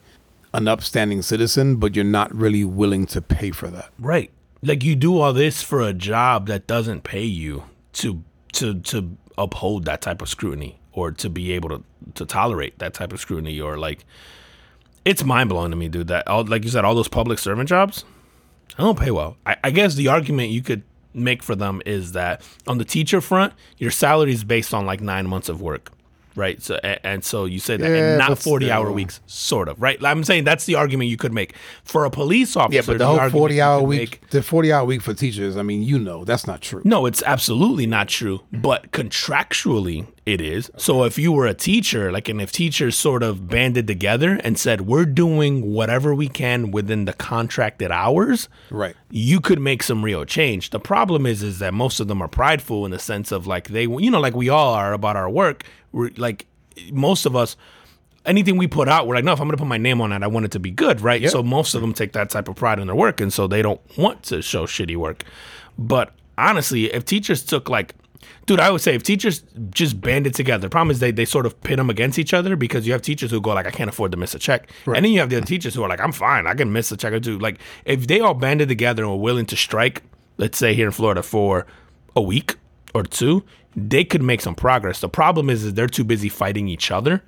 [0.53, 3.89] an upstanding citizen, but you're not really willing to pay for that.
[3.99, 4.31] Right.
[4.63, 8.23] Like you do all this for a job that doesn't pay you to
[8.53, 11.83] to to uphold that type of scrutiny or to be able to
[12.15, 14.03] to tolerate that type of scrutiny or like
[15.05, 16.07] it's mind blowing to me, dude.
[16.07, 18.03] That all like you said, all those public servant jobs,
[18.77, 19.37] I don't pay well.
[19.45, 20.83] I, I guess the argument you could
[21.13, 25.01] make for them is that on the teacher front, your salary is based on like
[25.01, 25.91] nine months of work.
[26.35, 26.61] Right.
[26.61, 29.67] So and, and so you say that Yeah, and not but forty hour weeks, sort
[29.67, 29.81] of.
[29.81, 29.97] Right.
[30.05, 31.55] I'm saying that's the argument you could make.
[31.83, 35.01] For a police officer, Yeah, but the whole forty-hour week, make- the forty hour week
[35.01, 35.57] for teachers.
[35.57, 36.81] I mean, you know, that's not true.
[36.83, 38.41] no, it's absolutely not true.
[38.51, 40.69] But contractually, it is.
[40.78, 44.59] So if you were a teacher, like, and if teachers sort of banded together and
[44.59, 48.93] said, we're doing whatever we can within the contracted hours, Right.
[49.09, 50.71] you could make some real change.
[50.71, 53.69] The problem is, is that most of them are prideful in the sense of like
[53.69, 55.63] they, you know, like we all are about our work.
[55.93, 56.45] We're like
[56.91, 57.55] most of us.
[58.25, 60.11] Anything we put out, we're like, no, if I'm going to put my name on
[60.11, 61.21] it, I want it to be good, right?
[61.21, 61.32] Yep.
[61.32, 63.61] So most of them take that type of pride in their work, and so they
[63.61, 65.23] don't want to show shitty work.
[65.78, 67.95] But honestly, if teachers took like,
[68.45, 71.45] dude, I would say if teachers just banded together, the problem is they, they sort
[71.45, 73.89] of pit them against each other because you have teachers who go like, I can't
[73.89, 75.99] afford to miss a check, and then you have the other teachers who are like,
[75.99, 77.39] I'm fine, I can miss a check or two.
[77.39, 80.03] Like if they all banded together and were willing to strike,
[80.38, 81.65] let's say here in Florida for
[82.15, 82.55] a week
[82.93, 83.43] or two,
[83.75, 85.01] they could make some progress.
[85.01, 87.21] The problem is, is they're too busy fighting each other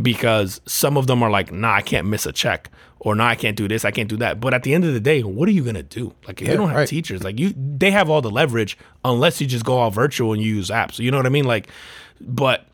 [0.00, 3.34] because some of them are like, nah, I can't miss a check, or no, I
[3.34, 4.40] can't do this, I can't do that.
[4.40, 6.14] But at the end of the day, what are you gonna do?
[6.26, 6.88] Like, if Yeah, you don't have right.
[6.88, 10.42] teachers, like you, they have all the leverage unless you just go all virtual and
[10.42, 10.98] you use apps.
[10.98, 11.44] You know what I mean?
[11.44, 11.68] Like,
[12.20, 12.66] but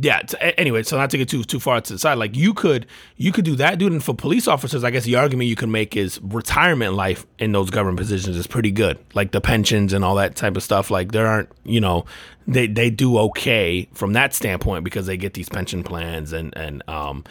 [0.00, 0.20] yeah.
[0.22, 2.86] t- anyway, so not to get too too far to the side, like you could
[3.16, 3.90] you could do that, dude.
[3.92, 7.50] And for police officers, I guess the argument you can make is retirement life in
[7.50, 8.98] those government positions is pretty good.
[9.14, 10.90] Like the pensions and all that type of stuff.
[10.92, 12.04] Like there aren't, you know,
[12.46, 16.88] they they do okay from that standpoint because they get these pension plans and and
[16.88, 17.24] um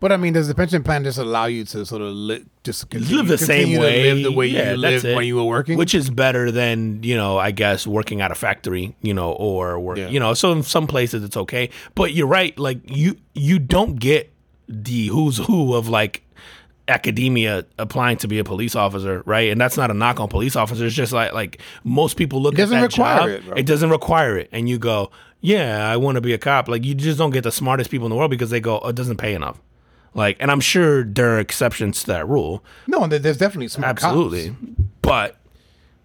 [0.00, 2.90] But I mean, does the pension plan just allow you to sort of li- just
[2.90, 5.16] continue, live the same way, live the way Yeah, you lived it.
[5.16, 5.78] when you were working?
[5.78, 9.78] which is better than you know, I guess working at a factory, you know, or
[9.80, 10.08] work, Yeah.
[10.08, 10.34] you know.
[10.34, 12.58] So in some places it's okay, but you're right.
[12.58, 14.32] Like you, you don't get
[14.68, 16.22] the who's who of like
[16.88, 19.50] academia applying to be a police officer, right?
[19.50, 20.86] And that's not a knock on police officers.
[20.88, 23.66] It's just like like most people look It doesn't at that require job, it, it
[23.66, 26.68] doesn't require it, and you go, yeah, I want to be a cop.
[26.68, 28.88] Like you just don't get the smartest people in the world because they go, oh,
[28.88, 29.60] it doesn't pay enough.
[30.16, 32.64] Like, and I'm sure there are exceptions to that rule.
[32.86, 34.48] no, there- there's definitely smart Absolutely.
[34.50, 34.60] cops.
[35.02, 35.36] But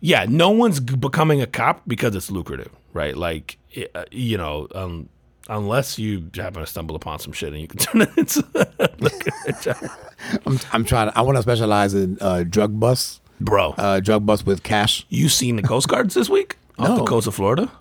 [0.02, 3.16] yeah, no one's becoming a cop because it's lucrative, right?
[3.18, 3.58] Like,
[3.96, 5.10] uh, you know, um,
[5.50, 8.44] unless you happen to stumble upon some shit and you can turn it into
[9.48, 9.78] a job.
[10.46, 11.10] I'm, I'm trying.
[11.10, 13.72] To, I want to specialize in uh, drug busts bro.
[13.78, 15.06] uh, drug bust with cash.
[15.10, 17.72] you seen the Coast Guards this week off the coast of Florida?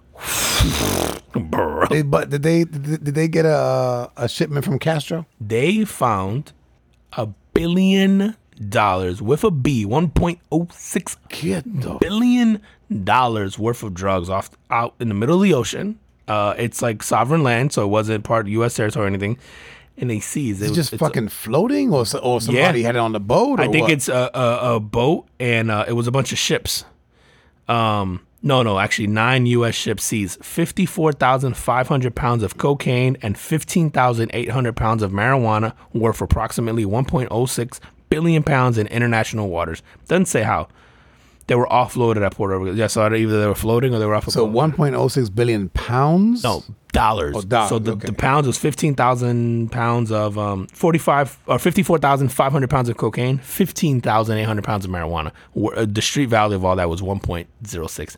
[1.34, 1.86] Bro.
[1.88, 5.26] They, but did they did they get a a shipment from Castro?
[5.40, 6.52] They found
[7.14, 8.36] a billion
[8.68, 12.60] dollars with a B, 1.06 Get the billion
[13.04, 15.98] dollars worth of drugs off out in the middle of the ocean.
[16.28, 18.74] Uh, it's like sovereign land, so it wasn't part of U.S.
[18.74, 19.38] territory or anything.
[19.96, 20.66] And they seized it.
[20.66, 22.86] It's was- just it's a- fucking floating, or so, or somebody Yeah.
[22.86, 23.58] had it on the boat.
[23.60, 23.90] Or I think what?
[23.92, 26.84] it's a, a, a boat, and uh, it was a bunch of ships.
[27.68, 29.74] Um, no, no, actually, nine U.S.
[29.74, 38.43] ships seized 54,500 pounds of cocaine and 15,800 pounds of marijuana, worth approximately 1.06 billion
[38.43, 39.82] pounds in international waters.
[40.09, 40.68] Doesn't say how.
[41.51, 42.76] They were offloaded at Puerto Rico.
[42.76, 44.28] Yeah, so either they were floating or they were off.
[44.28, 46.44] a so 1.06 billion pounds.
[46.44, 47.34] No dollars.
[47.36, 48.07] Oh, dollars, So the, okay.
[48.07, 52.53] the pounds was fifteen thousand pounds of um forty five or fifty four thousand five
[52.53, 55.32] hundred pounds of cocaine, fifteen thousand eight hundred pounds of marijuana.
[55.57, 58.16] Uh, The street value of all that was one point zero six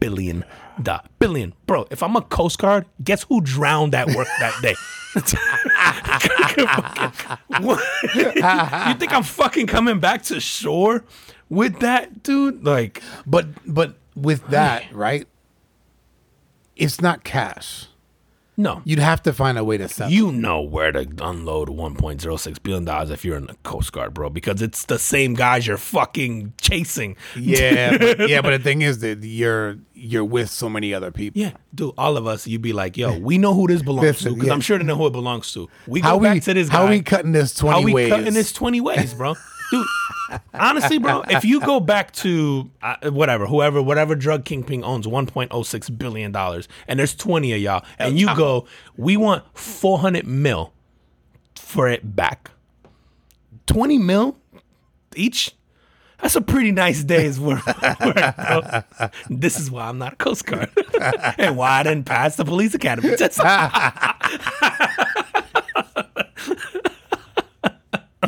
[0.00, 0.44] billion.
[0.82, 1.86] Da billion, bro.
[1.92, 4.74] If I'm a Coast Guard, guess who drowned at work that day?
[8.14, 11.04] You think I'm fucking coming back to shore
[11.52, 12.64] with that, dude?
[12.64, 15.26] Like, But but with that, right?
[16.76, 17.86] It's not cash.
[18.56, 18.80] no.
[18.84, 20.10] You'd have to find a way to sell.
[20.10, 24.30] You know where to unload 1.06 billion dollars if you're in the Coast Guard, bro,
[24.30, 27.16] because it's the same guys you're fucking chasing.
[27.36, 28.40] Yeah, but, yeah.
[28.40, 31.40] But the thing is that you're you're with so many other people.
[31.40, 34.30] Yeah, dude, all of us, you'd be like, yo, we know who this belongs Listen,
[34.30, 34.54] to, because yeah.
[34.54, 35.68] I'm sure to know who it belongs to.
[35.86, 37.92] We go How back we to this how we cutting this twenty how are we
[37.94, 38.08] ways?
[38.10, 39.34] cutting this 20 ways, bro?
[39.72, 39.86] Dude,
[40.52, 45.98] honestly, bro, if you go back to uh, whatever, whoever, whatever drug kingpin owns 1.06
[45.98, 48.66] billion dollars, and there's 20 of y'all, and you go,
[48.98, 50.74] we want 400 mil
[51.54, 52.50] for it back.
[53.66, 54.36] 20 mil
[55.16, 55.52] each.
[56.20, 57.64] That's a pretty nice day's work.
[58.04, 58.84] work.
[59.30, 60.68] This is why I'm not a Coast Guard,
[61.38, 63.16] and why I didn't pass the police academy.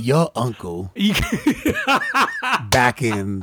[0.01, 0.93] Your uncle
[2.71, 3.43] back in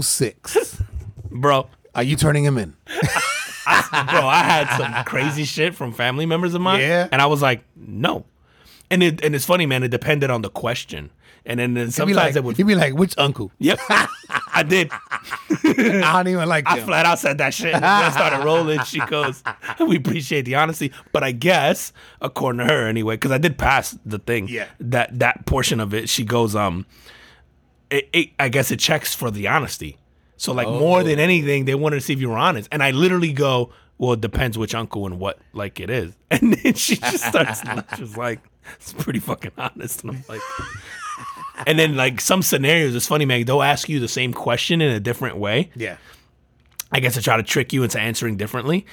[0.00, 0.82] 06.
[1.30, 1.68] bro.
[1.94, 2.76] Are you turning him in?
[2.86, 6.80] bro, I had some crazy shit from family members of mine.
[6.80, 7.08] Yeah.
[7.10, 8.24] And I was like, no.
[8.90, 11.10] And it and it's funny, man, it depended on the question.
[11.46, 13.52] And then, then sometimes like, it would you'd be like, which uncle?
[13.58, 13.78] Yep.
[13.88, 14.90] I did.
[15.64, 17.74] I don't even like I flat out said that shit.
[17.74, 18.82] And I started rolling.
[18.82, 19.42] She goes,
[19.78, 20.92] We appreciate the honesty.
[21.12, 24.48] But I guess, according to her anyway, because I did pass the thing.
[24.48, 24.66] Yeah.
[24.80, 26.84] That that portion of it, she goes, um,
[27.90, 29.98] it, it I guess it checks for the honesty.
[30.36, 32.68] So like more than anything, they wanted to see if you were honest.
[32.72, 36.14] And I literally go, Well, it depends which uncle and what like it is.
[36.30, 37.62] And then she just starts
[37.96, 38.40] she's like,
[38.74, 40.02] It's pretty fucking honest.
[40.02, 40.40] And I'm like
[41.66, 44.92] And then like some scenarios, it's funny, man, they'll ask you the same question in
[44.92, 45.70] a different way.
[45.74, 45.96] yeah.
[46.92, 48.86] I guess to try to trick you into answering differently.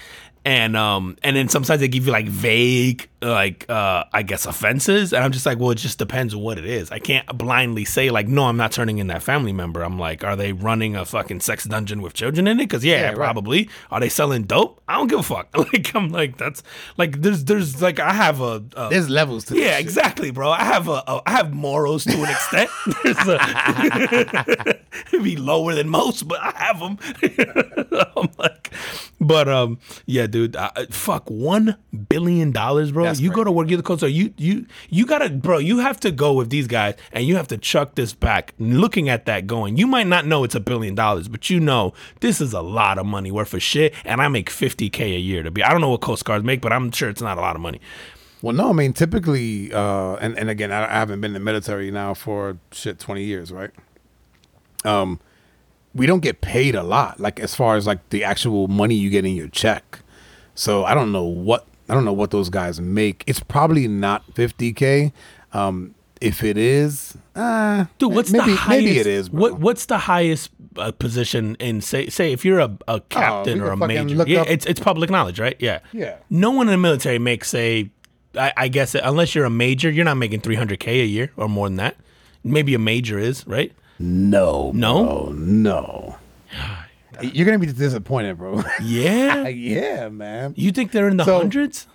[0.46, 5.14] And um and then sometimes they give you like vague like uh I guess offenses
[5.14, 6.92] and I'm just like well it just depends on what it is.
[6.92, 9.82] I can't blindly say like no I'm not turning in that family member.
[9.84, 12.70] I'm like are they running a fucking sex dungeon with children in it?
[12.70, 13.16] Cuz yeah, Yeah, right.
[13.16, 13.70] probably.
[13.90, 14.82] Are they selling dope?
[14.86, 15.48] I don't give a fuck.
[15.74, 16.62] Like I'm like that's
[16.98, 20.50] like there's there's like I have a, a There's levels to yeah, exactly, bro.
[20.52, 22.70] I have a, a I have morals to an extent.
[23.04, 23.40] There's a
[25.08, 26.98] it'd be lower than most, but I have them.
[28.18, 28.72] I'm like,
[29.22, 30.58] but um, yeah, dude.
[30.58, 31.78] I, fuck, one
[32.10, 33.06] billion dollars, bro.
[33.06, 34.02] That's you go to work, you're the coach.
[34.02, 35.60] So you you you gotta, bro.
[35.60, 38.54] You have to go with these guys, and you have to chuck this back.
[38.60, 41.94] Looking at that, going, you might not know it's a billion dollars, but you know
[42.20, 43.94] this is a lot of money worth of shit.
[44.04, 45.64] And I make fifty k a year to be.
[45.64, 47.62] I don't know what Coast Guards make, but I'm sure it's not a lot of
[47.62, 47.80] money.
[48.42, 51.40] Well, no, I mean, typically, uh, and, and again, I, I haven't been in the
[51.40, 53.72] military now for shit 20 years, right?
[54.84, 55.22] Um,
[55.96, 59.10] we don't get paid a lot, like as far as like the actual money you
[59.10, 60.00] get in your check.
[60.56, 63.24] So I don't know what I don't know what those guys make.
[63.28, 65.12] It's probably not 50k.
[65.54, 68.86] Um, if it is, uh, Dude, what's maybe the highest?
[68.86, 69.28] maybe it is.
[69.30, 69.42] Bro.
[69.42, 73.68] What What's the highest uh, position in say say if you're a, a captain we
[73.68, 74.24] or a major?
[74.26, 75.58] Yeah, up- it's it's public knowledge, right?
[75.60, 75.80] Yeah.
[75.92, 76.16] Yeah.
[76.30, 77.90] No one in the military makes a.
[78.36, 81.68] I, I guess unless you're a major, you're not making 300k a year or more
[81.68, 81.98] than that.
[82.44, 83.72] Maybe a major is right.
[84.00, 85.04] No, No?
[85.04, 86.16] bro, no.
[87.22, 88.62] You're gonna be disappointed, bro.
[88.82, 89.48] Yeah.
[89.48, 90.54] yeah, man.
[90.58, 91.88] you think they're in the So- hundreds?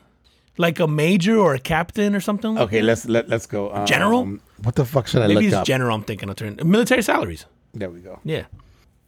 [0.61, 2.55] Like a major or a captain or something?
[2.57, 3.73] like Okay, let's let let's go.
[3.73, 4.39] Um, General?
[4.65, 5.65] What the fuck should I Maybe look it's up?
[5.67, 5.95] general.
[5.95, 7.47] I'm thinking of turn military salaries.
[7.75, 8.19] there we go.
[8.25, 8.47] Yeah.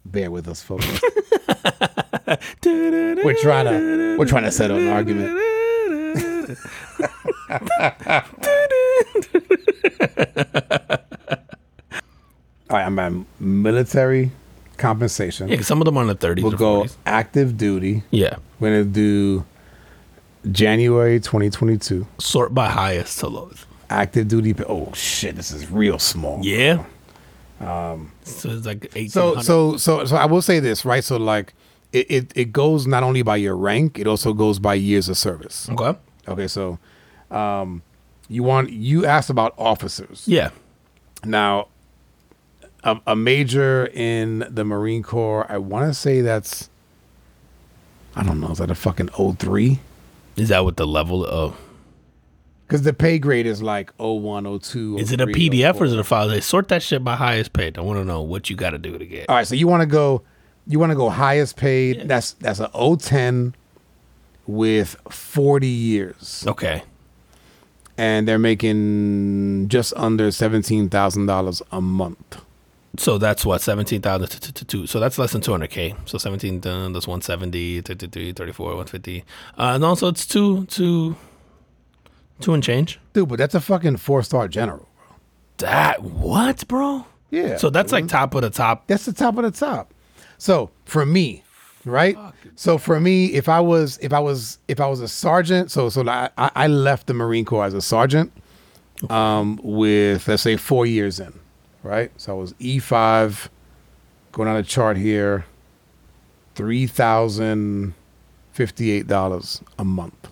[0.05, 0.85] Bear with us, folks.
[2.65, 5.37] we're trying to we're trying to settle an argument.
[12.69, 14.31] All right, I'm at military
[14.81, 15.47] compensation.
[15.47, 16.97] Yeah, 'cause some of them are in the 30s We'll or go 40s.
[17.05, 18.03] active duty.
[18.11, 18.35] Yeah.
[18.59, 19.45] We're gonna do
[20.51, 22.07] January 2022.
[22.19, 23.65] Sort by highest to lowest.
[23.89, 24.53] Active duty.
[24.53, 26.39] pay- Oh shit, this is real small.
[26.43, 26.83] Yeah.
[27.59, 29.11] Um, so it's like 1800.
[29.11, 31.03] So so so so I will say this right.
[31.03, 31.53] So like
[31.91, 35.17] it, it it goes not only by your rank, it also goes by years of
[35.17, 35.69] service.
[35.69, 35.97] okay.
[36.27, 36.79] Okay, so
[37.29, 37.81] um,
[38.29, 40.23] you want you asked about officers.
[40.25, 40.49] Yeah.
[41.25, 41.67] Now,
[42.83, 46.69] a, a major in the Marine Corps, I want to say that's,
[48.15, 49.79] I don't know, is that a fucking 03?
[50.37, 51.57] Is that what the level of?
[52.67, 54.97] Because the pay grade is like 01, 02.
[54.97, 56.27] Is it a 03, PDF or is it a file?
[56.29, 57.77] They sort that shit by highest paid.
[57.77, 59.27] I want to know what you got to do to get.
[59.29, 60.21] All right, so you want to go,
[60.67, 62.07] you want to go highest paid.
[62.07, 63.55] That's that's a 010
[64.47, 66.83] with 40 years, Okay.
[67.97, 72.41] and they're making just under seventeen thousand dollars a month.
[72.97, 74.85] So that's what seventeen thousand to to two.
[74.87, 75.95] So that's less than two hundred k.
[76.05, 79.23] So seventeen uh, that's 170, 33, 34, 150.
[79.57, 81.15] Uh, and also it's two two
[82.41, 82.99] two and change.
[83.13, 84.89] Dude, but that's a fucking four star general.
[84.97, 85.15] bro.
[85.57, 87.05] That what, bro?
[87.29, 87.57] Yeah.
[87.57, 88.87] So that's like top of the top.
[88.87, 89.93] That's the top of the top.
[90.37, 91.43] So for me,
[91.85, 92.17] right?
[92.55, 95.87] So for me, if I was if I was if I was a sergeant, so
[95.89, 98.33] so I I I left the Marine Corps as a sergeant,
[99.09, 101.33] um, with let's say four years in,
[101.83, 102.11] right?
[102.17, 103.49] So I was E five,
[104.31, 105.45] going on a chart here,
[106.55, 107.93] three thousand
[108.53, 110.29] fifty eight dollars a month.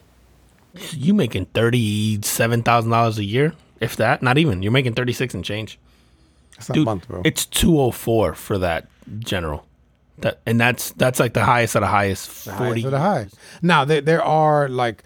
[0.92, 4.22] You making thirty seven thousand dollars a year, if that.
[4.22, 4.62] Not even.
[4.62, 5.80] You're making thirty six and change.
[6.56, 7.22] That's not Dude, a month, bro.
[7.26, 8.88] It's two oh four for that
[9.20, 9.66] general.
[10.20, 12.46] That and that's that's like the highest of the highest.
[12.46, 12.84] highest Forty.
[12.86, 13.28] of the high.
[13.62, 15.04] Now there there are like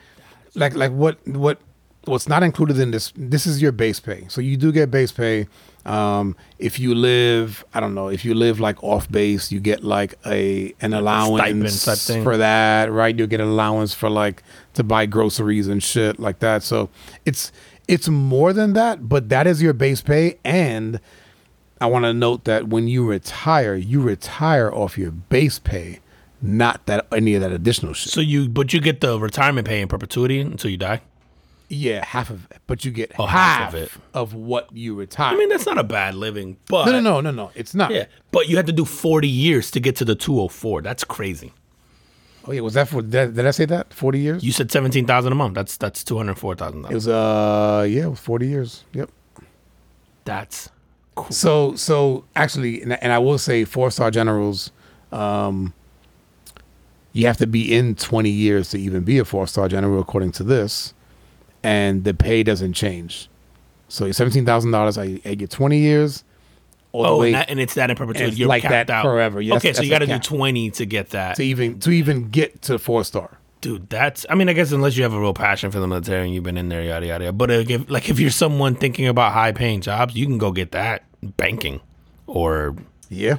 [0.56, 1.60] like like what what
[2.06, 4.26] what's not included in this this is your base pay.
[4.28, 5.48] So you do get base pay.
[5.86, 9.84] Um if you live I don't know, if you live like off base, you get
[9.84, 11.42] like a an allowance
[12.08, 12.24] thing.
[12.24, 13.18] for that, right?
[13.18, 14.44] You'll get an allowance for like
[14.76, 16.64] to buy groceries and shit like that.
[16.64, 16.90] So
[17.26, 17.52] it's
[17.88, 21.00] it's more than that, but that is your base pay and
[21.82, 26.00] I want to note that when you retire, you retire off your base pay,
[26.42, 28.14] not that any of that additional shit.
[28.14, 31.02] So you, but you get the retirement pay in perpetuity until you die.
[31.70, 33.92] Yeah, half of it, but you get Oh, half, half of it.
[34.14, 35.34] of what you retire.
[35.34, 37.52] I mean, that's not a bad living, but no, no, no, no, no.
[37.56, 37.92] It's not.
[37.92, 40.82] yeah, but you had to do forty years to get to the two hundred four.
[40.82, 41.52] That's crazy.
[42.46, 43.02] Oh yeah, was that for?
[43.02, 43.94] Did, did I say that?
[43.94, 44.44] Forty years?
[44.44, 45.56] You said seventeen thousand a month.
[45.56, 48.84] That's that's two hundred four thousand it was uh yeah, it was forty years.
[48.94, 49.10] Yep.
[50.26, 50.70] That's
[51.16, 51.32] cool.
[51.32, 54.72] So so actually, and, and I will say, four star generals,
[55.12, 55.74] um,
[57.14, 60.32] you have to be in twenty years to even be a four star general, according
[60.34, 60.94] to this,
[61.64, 63.30] and the pay doesn't change.
[63.88, 66.24] So seventeen thousand dollars, I, I get twenty years.
[66.96, 68.36] Oh, way and, that, and it's that in perpetuity.
[68.38, 69.42] You're like capped that out forever.
[69.42, 72.30] Yes, okay, so you got to do twenty to get that, to even to even
[72.30, 73.40] get to four star.
[73.62, 73.90] dude.
[73.90, 74.28] That's.
[74.30, 76.44] I mean, I guess unless you have a real passion for the military and you've
[76.44, 77.26] been in there, yada yada.
[77.26, 77.34] yada.
[77.34, 80.72] But if, like, if you're someone thinking about high paying jobs, you can go get
[80.74, 81.82] that banking,
[82.28, 82.76] or
[83.10, 83.38] Yeah.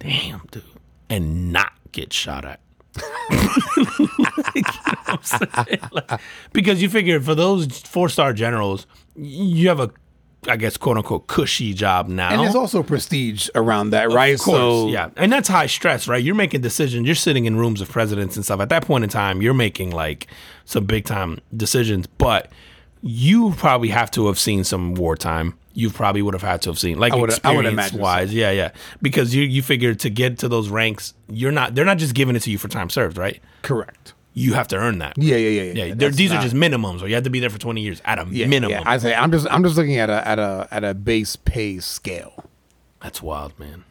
[0.00, 0.64] damn, dude,
[1.08, 2.58] and not get shot at.
[3.30, 5.80] You know what I'm saying?
[5.92, 6.20] Like,
[6.52, 8.86] because you figure for those four star generals,
[9.16, 9.90] you have a,
[10.46, 12.30] I guess, quote unquote, cushy job now.
[12.30, 14.34] And there's also prestige around that, right?
[14.34, 16.22] Of course, so yeah, and that's high stress, right?
[16.22, 17.06] You're making decisions.
[17.06, 18.60] You're sitting in rooms of presidents and stuff.
[18.60, 20.28] At that point in time, you're making like
[20.64, 22.06] some big time decisions.
[22.06, 22.50] But
[23.02, 25.58] you probably have to have seen some wartime.
[25.78, 27.98] You probably would have had to have seen, like I would- I would experience so.
[27.98, 28.70] wise, yeah, yeah.
[29.00, 31.74] Because you you figure to get to those ranks, you're not.
[31.76, 33.40] They're not just giving it to you for time served, right?
[33.62, 34.12] correct.
[34.34, 35.14] You have to earn that.
[35.18, 35.84] Yeah, yeah, yeah, yeah.
[35.98, 38.18] Yeah, these are just minimums, or you have to be there for 20 years at
[38.20, 38.70] a yeah, minimum.
[38.82, 41.34] Yeah, I say I'm just I'm just looking at a at a at a base
[41.36, 42.44] pay scale.
[43.02, 43.84] That's wild, man.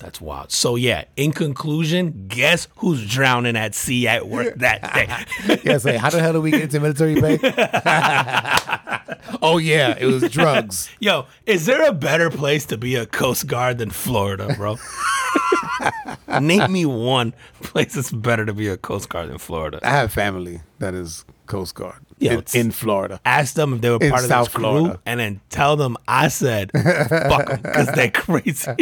[0.00, 0.50] That's wild.
[0.52, 5.58] So yeah, in conclusion, guess who's drowning at sea at work that day?
[5.64, 7.38] Yeah, say how the hell do we get into military pay?
[9.42, 10.90] oh yeah, it was drugs.
[11.00, 14.76] Yo, is there a better place to be a Coast Guard than Florida, bro?
[16.40, 19.80] Name me one place that's better to be a Coast Guard than Florida.
[19.82, 23.20] I have family that is Coast Guard Yeah, in, in Florida.
[23.24, 25.00] Ask them if they were In part of South this crew, Florida.
[25.06, 28.72] and then tell them I said fuck them because they're crazy.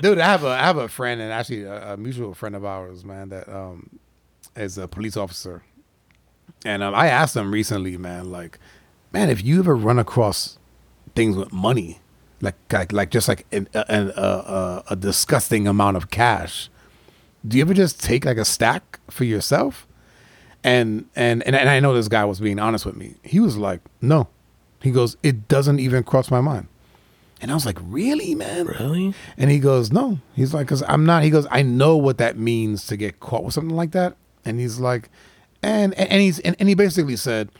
[0.00, 2.64] Dude, I have a I have a friend and actually a, a mutual friend of
[2.64, 3.90] ours, man, that um
[4.56, 5.62] is a police officer.
[6.64, 8.58] And um, I asked him recently, man, like,
[9.12, 10.58] man, if you ever run across
[11.14, 12.00] things with money,
[12.40, 16.70] like like, like just like an, an, a, a, a disgusting amount of cash,
[17.46, 19.86] do you ever just take like a stack for yourself?
[20.64, 23.16] And and and, and I know this guy was being honest with me.
[23.22, 24.28] He was like, no.
[24.80, 26.66] He goes, it doesn't even cross my mind.
[27.40, 28.66] And I was like, really, man?
[28.66, 29.14] Really?
[29.36, 30.20] And he goes, no.
[30.34, 31.24] He's like, because I'm not.
[31.24, 34.16] He goes, I know what that means to get caught with something like that.
[34.44, 35.08] And he's like,
[35.62, 37.50] and and, he's and, and he basically said,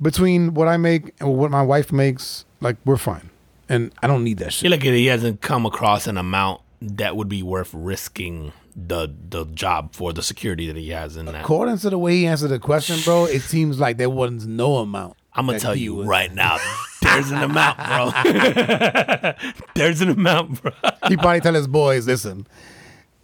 [0.00, 3.30] between what I make and what my wife makes, like we're fine.
[3.68, 4.70] And I don't need that shit.
[4.70, 9.94] like he hasn't come across an amount that would be worth risking the the job
[9.94, 11.34] for the security that he has in that.
[11.36, 14.76] According to the way he answered the question, bro, it seems like there wasn't no
[14.76, 15.16] amount.
[15.32, 16.58] I'm gonna tell you was- right now,
[17.02, 19.32] there's an amount, bro.
[19.74, 20.72] there's an amount, bro.
[21.08, 22.46] He probably tell his boys, listen,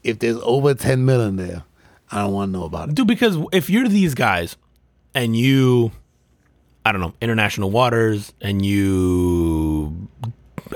[0.03, 1.64] if there's over ten million there,
[2.12, 2.94] I don't want to know about it.
[2.94, 4.56] Dude, because if you're these guys
[5.14, 5.92] and you,
[6.84, 10.08] I don't know, international waters, and you,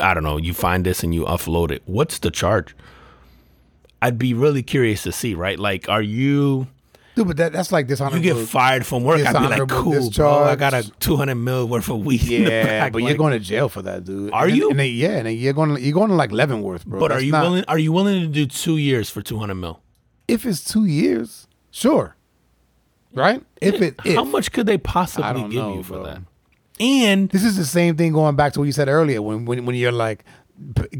[0.00, 2.74] I don't know, you find this and you upload it, what's the charge?
[4.00, 5.58] I'd be really curious to see, right?
[5.58, 6.66] Like, are you
[7.16, 9.20] Dude, but that, that's like this on you get fired from work?
[9.20, 10.44] I'd be like, dishonorable cool, bro.
[10.44, 12.22] I got a 200 mil worth of weed.
[12.30, 14.32] in the Yeah, but like- you're going to jail for that, dude.
[14.32, 14.68] Are And- you?
[14.70, 17.00] And then, yeah, and then you're going to you're going to like Leavenworth, bro.
[17.00, 17.64] But are you not- willing?
[17.68, 19.80] Are you willing to do two years for 200 mil?
[20.28, 22.16] If it's two years, sure.
[23.14, 23.42] Right?
[23.60, 26.04] If it if How much could they possibly I don't give know, you for bro.
[26.04, 26.22] that?
[26.78, 29.64] And this is the same thing going back to what you said earlier when when
[29.64, 30.24] when you're like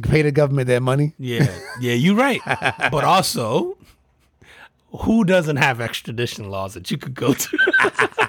[0.02, 1.14] pay the government their money.
[1.18, 1.50] Yeah,
[1.80, 2.40] yeah, you're right.
[2.90, 3.76] but also,
[5.00, 7.58] who doesn't have extradition laws that you could go to?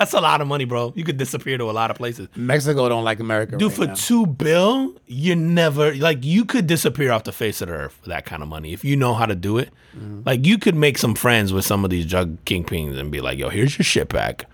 [0.00, 0.94] That's a lot of money, bro.
[0.96, 2.28] You could disappear to a lot of places.
[2.34, 3.58] Mexico don't like America.
[3.58, 3.94] Dude, right for now.
[3.94, 8.08] two bill, you never like you could disappear off the face of the earth for
[8.08, 9.68] that kind of money if you know how to do it.
[9.94, 10.22] Mm-hmm.
[10.24, 13.38] Like you could make some friends with some of these drug kingpins and be like,
[13.38, 14.46] "Yo, here's your shit back.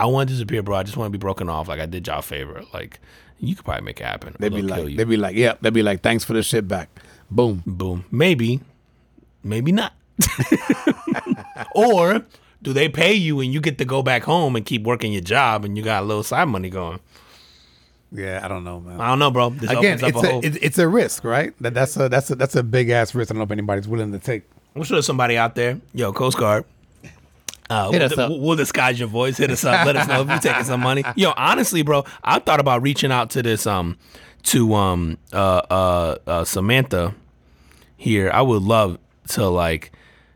[0.00, 0.74] I want to disappear, bro.
[0.74, 1.68] I just want to be broken off.
[1.68, 2.62] Like I did y'all a favor.
[2.72, 2.98] Like
[3.38, 4.34] you could probably make it happen.
[4.38, 6.88] they'd be like they'd be like, yeah, they'd be like, thanks for the shit back.
[7.30, 7.62] Boom.
[7.66, 8.06] Boom.
[8.10, 8.62] Maybe,
[9.42, 9.92] maybe not.
[11.74, 12.24] or
[12.64, 15.22] do they pay you and you get to go back home and keep working your
[15.22, 16.98] job and you got a little side money going?
[18.10, 19.00] Yeah, I don't know, man.
[19.00, 19.50] I don't know, bro.
[19.50, 20.44] This Again, opens up it's a a, whole.
[20.44, 21.52] it, it's a risk, right?
[21.60, 23.30] That that's a that's a that's a big ass risk.
[23.30, 24.42] I don't know if anybody's willing to take.
[24.74, 25.80] I'm sure there's somebody out there.
[25.94, 26.64] Yo, Coast Guard.
[27.70, 28.30] Uh, Hit we'll, us up.
[28.30, 29.36] we'll- we'll disguise your voice.
[29.38, 29.86] Hit us up.
[29.86, 31.02] Let us know if you're taking some money.
[31.16, 33.96] Yo, honestly, bro, I thought about reaching out to this um
[34.44, 37.14] to um uh uh, uh Samantha
[37.96, 38.30] here.
[38.32, 38.98] I would love
[39.28, 39.92] to like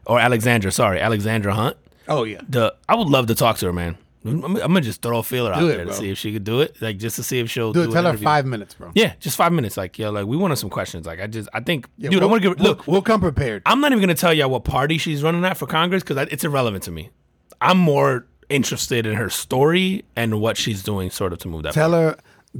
[0.06, 0.72] or Alexandra.
[0.72, 1.76] Sorry, Alexandra Hunt.
[2.08, 3.96] Oh yeah, the I would love to talk to her, man.
[4.24, 5.94] I'm, I'm gonna just throw a feeler out it, there to bro.
[5.94, 8.02] see if she could do it, like just to see if she'll dude, do tell
[8.02, 8.24] her interview.
[8.24, 8.90] five minutes, bro.
[8.94, 9.76] Yeah, just five minutes.
[9.76, 11.06] Like, yo, like we wanted some questions.
[11.06, 12.58] Like, I just, I think, Yeah, dude, I we'll- want to give.
[12.58, 13.62] we'll- Look, we'll come prepared.
[13.64, 16.42] I'm not even gonna tell y'all what party she's running at for Congress because it's
[16.44, 17.10] irrelevant to me.
[17.60, 21.72] I'm more interested in her story and what she's doing, sort of, to move that.
[21.74, 22.18] Tell her,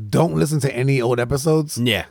[0.08, 1.76] don't listen to any old episodes.
[1.76, 2.04] yeah.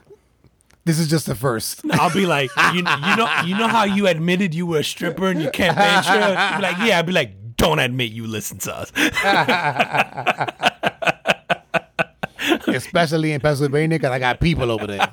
[0.87, 1.81] This is just the first.
[1.91, 5.29] I'll be like, you, you know, you know how you admitted you were a stripper
[5.29, 6.29] in your campaign trail.
[6.29, 6.99] You'd be like, yeah.
[6.99, 8.89] I'd be like, don't admit you listen to us.
[12.67, 15.09] especially in Pennsylvania, because I got people over there.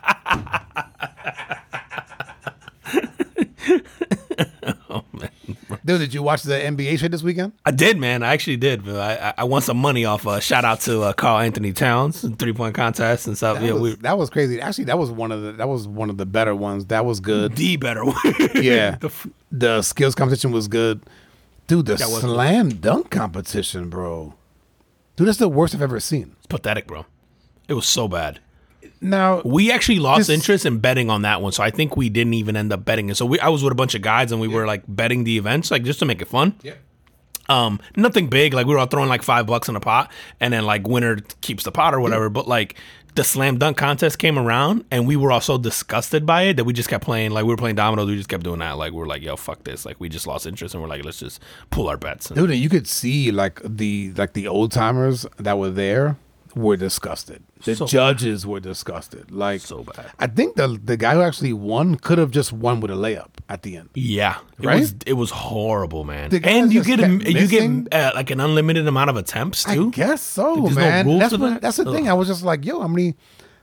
[5.87, 7.53] Dude, did you watch the NBA shit this weekend?
[7.67, 8.23] I did, man.
[8.23, 8.89] I actually did.
[8.89, 10.27] I, I, I won some money off.
[10.27, 13.59] Uh, shout out to uh, Karl-Anthony Towns, three point contest and stuff.
[13.61, 14.63] That, yeah, was, we that was crazy.
[14.63, 16.87] Actually, that was one of the that was one of the better ones.
[16.87, 17.55] That was good.
[17.57, 18.17] the better one.
[18.55, 21.03] Yeah, The f- the skills competition was good.
[21.67, 22.21] Dude, the was good.
[22.23, 24.35] slam dunk competition, bro.
[25.17, 26.35] Dude, that's the worst I've ever seen.
[26.39, 27.05] it's pathetic, bro.
[27.69, 28.41] It was so bad.
[29.01, 32.09] Now, We actually lost This- interest in betting on that one, so I think we
[32.09, 33.17] didn't even end up betting it.
[33.17, 35.37] So we, I was with a bunch of guys, and we were like betting the
[35.39, 36.55] events, like just to make it fun.
[36.63, 36.75] Yeah.
[37.49, 38.55] Um, nothing big.
[38.55, 40.11] Like we were all throwing like five bucks in a pot,
[40.41, 42.31] and then like winner keeps the pot or whatever.
[42.31, 42.77] But like
[43.17, 46.65] the slam dunk contest came around, and we were all so disgusted by it that
[46.65, 47.33] we just kept playing.
[47.33, 48.73] Like we were playing dominoes, we just kept doing that.
[48.79, 49.85] Like we were like, yo, fuck this.
[49.85, 52.31] Like we just lost interest, and we're like, let's just pull our bets.
[52.31, 56.17] And dude, and you could see like the like the old timers that were there
[56.57, 57.43] were disgusted.
[57.65, 59.31] The So- judges were disgusted.
[59.31, 60.11] Like so bad.
[60.19, 63.29] I think the the guy who actually won could have just won with a layup
[63.49, 63.89] at the end.
[63.95, 64.81] Yeah, it Right?
[64.81, 66.31] was it was horrible, man.
[66.45, 70.21] And you get a, you get uh, like an unlimited amount of attempts I guess
[70.23, 71.07] so, Like, no man.
[71.07, 71.63] rules that's what, that?
[71.63, 72.09] that's the thing.
[72.09, 73.15] I was just like, yo, how many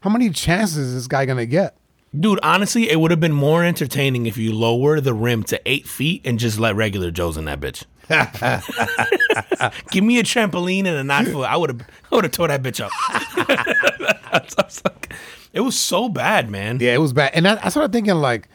[0.01, 1.77] how many chances is this guy gonna get?
[2.18, 5.88] Dude, honestly, it would have been more entertaining if you lower the rim to eight
[5.88, 7.86] feet and just let regular Joes in that bitch.
[9.91, 11.43] Give me a trampoline and a nine foot.
[11.49, 11.82] I would have
[12.12, 12.91] I would have tore that bitch up.
[12.93, 15.14] I was like-
[15.53, 16.80] it was so bad, man.
[16.80, 17.32] Yeah, it was bad.
[17.34, 18.47] And I, I started thinking like,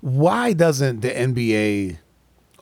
[0.00, 1.98] why doesn't the NBA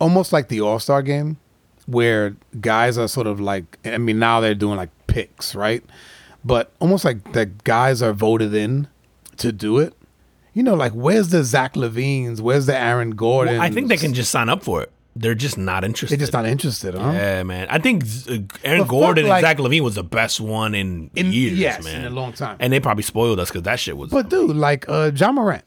[0.00, 1.38] almost like the All Star game,
[1.86, 5.82] where guys are sort of like I mean now they're doing like picks, right?
[6.44, 8.88] But almost like the guys are voted in
[9.38, 9.94] to do it.
[10.54, 12.40] You know, like where's the Zach LaVines?
[12.40, 13.60] Where's the Aaron Gordon?
[13.60, 14.92] I think they can just sign up for it.
[15.16, 16.18] they're just not interested.
[16.18, 17.10] They're just not interested, huh?
[17.12, 17.66] Yeah, man.
[17.70, 21.10] I think uh, Aaron But fuck, Gordon and Zach LaVine was the best one in,
[21.14, 22.00] In- years, yes, man.
[22.00, 22.56] in a long time.
[22.60, 24.10] And they probably spoiled us because that shit was.
[24.10, 25.64] But dude, like uh John Morant,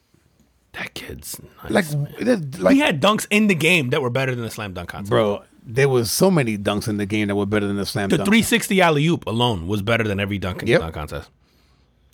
[0.74, 2.52] that kid's nice, like, man.
[2.60, 5.10] like he had dunks in the game that were better than the slam dunk contest.
[5.10, 8.10] bro, there was so many dunks in the game that were better than the slam
[8.10, 8.28] The dunk.
[8.28, 10.80] 360 alley oop alone was better than every dunk in Yep.
[10.80, 11.30] the dunk contest.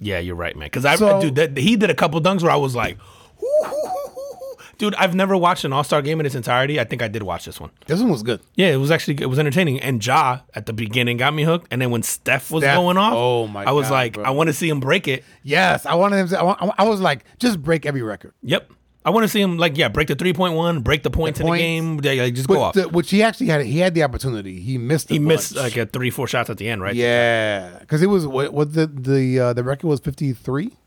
[0.04, 0.66] Yeah, you're right, man.
[0.66, 2.98] Because I, So- dude, that, he did a couple dunks where I was like,
[3.38, 6.34] "Hoo, hoo, hoo, hoo, hoo." dude, I've never watched an All Star game in its
[6.34, 6.80] entirety.
[6.80, 7.70] I think I did watch this one.
[7.86, 8.42] This one was good.
[8.56, 9.80] Yeah, it was actually it was entertaining.
[9.80, 11.68] And Ja at the beginning got me hooked.
[11.70, 14.24] And then when Steph was Steph- going off, oh my I was God, like, bro.
[14.24, 15.24] I want to see him break it.
[15.44, 16.40] Yes, I wanted him to.
[16.40, 18.34] I, wa- I was like, just break every record.
[18.42, 18.72] Yep.
[19.04, 21.40] I want to see him like yeah, break the three point one, break the points
[21.40, 22.76] in the game, yeah, like, just go off.
[22.76, 24.60] the, which he actually had, he had the opportunity.
[24.62, 25.10] He missed.
[25.10, 26.94] He missed like a three, four shots at the end, right?
[26.96, 30.78] yeah, because it was what, what the the uh, the record was fifty three,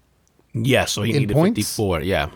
[0.52, 2.02] Yeah, so he In needed 54.
[2.02, 2.30] Yeah.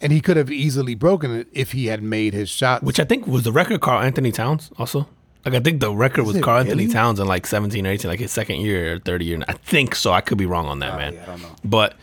[0.00, 2.82] and he could have easily broken it if he had made his shot.
[2.84, 5.08] Which I think was the record Karl-Anthony Towns also.
[5.44, 6.86] Like I think the record was Karl Anthony?
[6.88, 9.42] Towns in like 17 or 18, like his second year or third year.
[9.46, 10.10] I think so.
[10.12, 11.12] I could be wrong on that, man.
[11.12, 11.56] Oh, yeah, I don't know.
[11.64, 11.94] But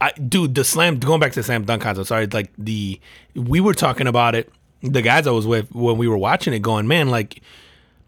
[0.00, 3.00] I dude, the slam going back to the slam dunk contest, sorry, like the
[3.34, 4.50] we were talking about it,
[4.82, 7.42] the guys I was with when we were watching it going, man, like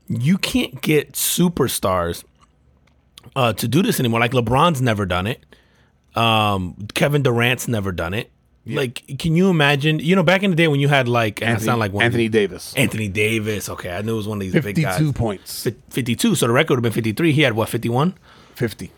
[0.08, 2.24] you can't get superstars
[3.36, 4.20] uh to do this anymore.
[4.20, 5.44] Like LeBron's never done it.
[6.14, 8.30] Um Kevin Durant's never done it.
[8.64, 9.98] Like, can you imagine?
[9.98, 11.92] You know, back in the day when you had like, and I Anthony, sound like
[11.92, 13.68] one Anthony Davis, Anthony Davis.
[13.68, 14.98] Okay, I knew it was one of these big guys.
[14.98, 16.36] two points, Fif- 52.
[16.36, 17.32] So the record would have been 53.
[17.32, 18.14] He had what, 51?
[18.54, 18.92] fifty.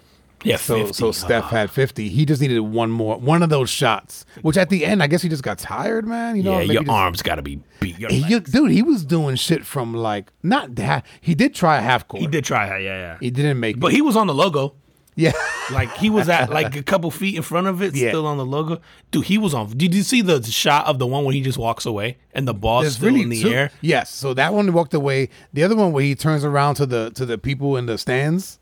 [0.45, 0.92] Yeah, So 50.
[0.92, 2.09] so Steph had fifty.
[2.09, 4.24] He just needed one more, one of those shots.
[4.42, 6.36] Which at the end, I guess he just got tired, man.
[6.36, 7.97] You know, yeah, your just- arms got to be beat.
[7.97, 11.05] He, dude, he was doing shit from like not that.
[11.20, 12.20] He did try a half court.
[12.20, 13.16] He did try yeah, yeah.
[13.20, 13.80] He didn't make.
[13.80, 13.97] But it.
[13.97, 14.74] he was on the logo.
[15.16, 15.32] yeah.
[15.72, 18.11] Like he was at like a couple feet in front of it, Yeah.
[18.11, 18.80] still on the logo.
[19.12, 19.68] Dude, he was on.
[19.70, 22.53] Did you see the shot of the one where he just walks away and the
[22.53, 23.70] ball There's still in the two- air?
[23.80, 24.11] Yes.
[24.12, 25.30] So that one walked away.
[25.55, 28.59] The other one where he turns around to the to the people in the stands,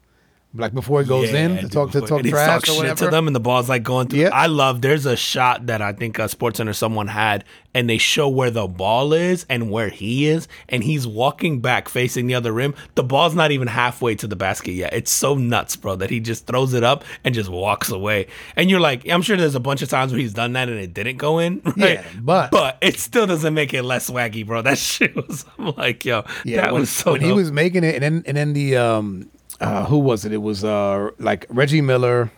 [0.54, 3.04] like before he goes in to talk to talk trash or whatever.
[3.06, 4.20] to them, and the ball's like going through.
[4.20, 4.28] Yeah.
[4.32, 4.82] I love.
[4.82, 7.44] There's a shot that I think uh, Sports Center someone had,
[7.74, 11.88] and they show where the ball is and where he is, and he's walking back
[11.88, 12.74] facing the other rim.
[12.96, 14.92] The ball's not even halfway to the basket yet.
[14.92, 18.26] It's so nuts, bro, that he just throws it up and just walks away.
[18.56, 20.78] And you're like, I'm sure there's a bunch of times where he's done that and
[20.78, 21.62] it didn't go in.
[21.76, 21.94] Right?
[21.94, 24.60] Yeah, but- but it still doesn't make it less swaggy, bro.
[24.62, 25.46] That shit was.
[25.58, 27.12] I'm like, yo, Yeah, that when, was so.
[27.12, 29.30] when he was making it, and then and then the um,
[29.60, 30.32] uh, who was it?
[30.32, 32.30] It was uh like Reggie Miller,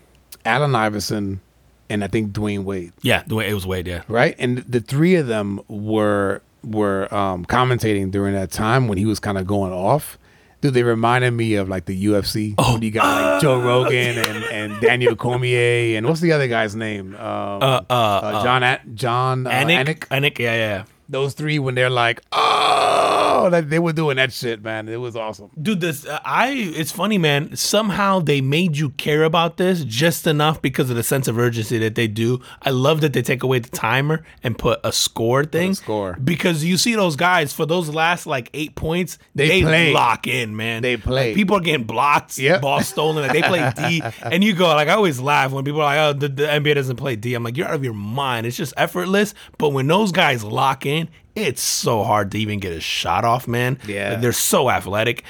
[0.45, 1.41] Allen Iverson,
[1.89, 3.87] and I think Dwyane Wade, yeah, way it was Wade.
[3.87, 4.35] Yeah, right?
[4.39, 9.21] And the three of them were were um commentating during that time when he was
[9.21, 10.19] kind of going off.
[10.61, 12.55] Dude, they reminded me of like the UFC.
[12.57, 12.73] Oh.
[12.73, 16.75] when you got like Joe Rogan and, and Daniel Cormier and what's the other guy's
[16.75, 17.15] name?
[17.17, 19.99] Um, uh, uh, uh, Jon At- Jon uh, Anik, Anik.
[20.09, 20.85] Anik, yeah, yeah.
[21.15, 24.89] Those three when they're like, oh, like they were doing that shit, man.
[24.89, 25.51] It was awesome.
[25.61, 27.55] Dude, this uh, I it's funny, man.
[27.57, 31.79] Somehow they made you care about this just enough because of the sense of urgency
[31.79, 32.41] that they do.
[32.63, 35.75] I love that they take away the timer and put a score thing.
[35.75, 36.19] score.
[36.23, 39.93] Because you see those guys for those last like eight points, They they, play.
[39.93, 40.83] lock in, man.
[40.83, 41.29] They play.
[41.29, 42.61] Like, people are getting blocked, Yep.
[42.61, 43.23] ball stolen.
[43.23, 45.99] Like, they play D, and you go like I always laugh when people are like,
[46.17, 48.57] "Oh, the, the NBA doesn't play D." I'm like, "You're out of your mind." It's
[48.57, 49.35] just effortless.
[49.59, 51.04] But when those guys lock in,
[51.35, 53.79] it's so hard to even get a shot off, man.
[53.87, 54.17] Yeah.
[54.17, 55.25] They're so athletic.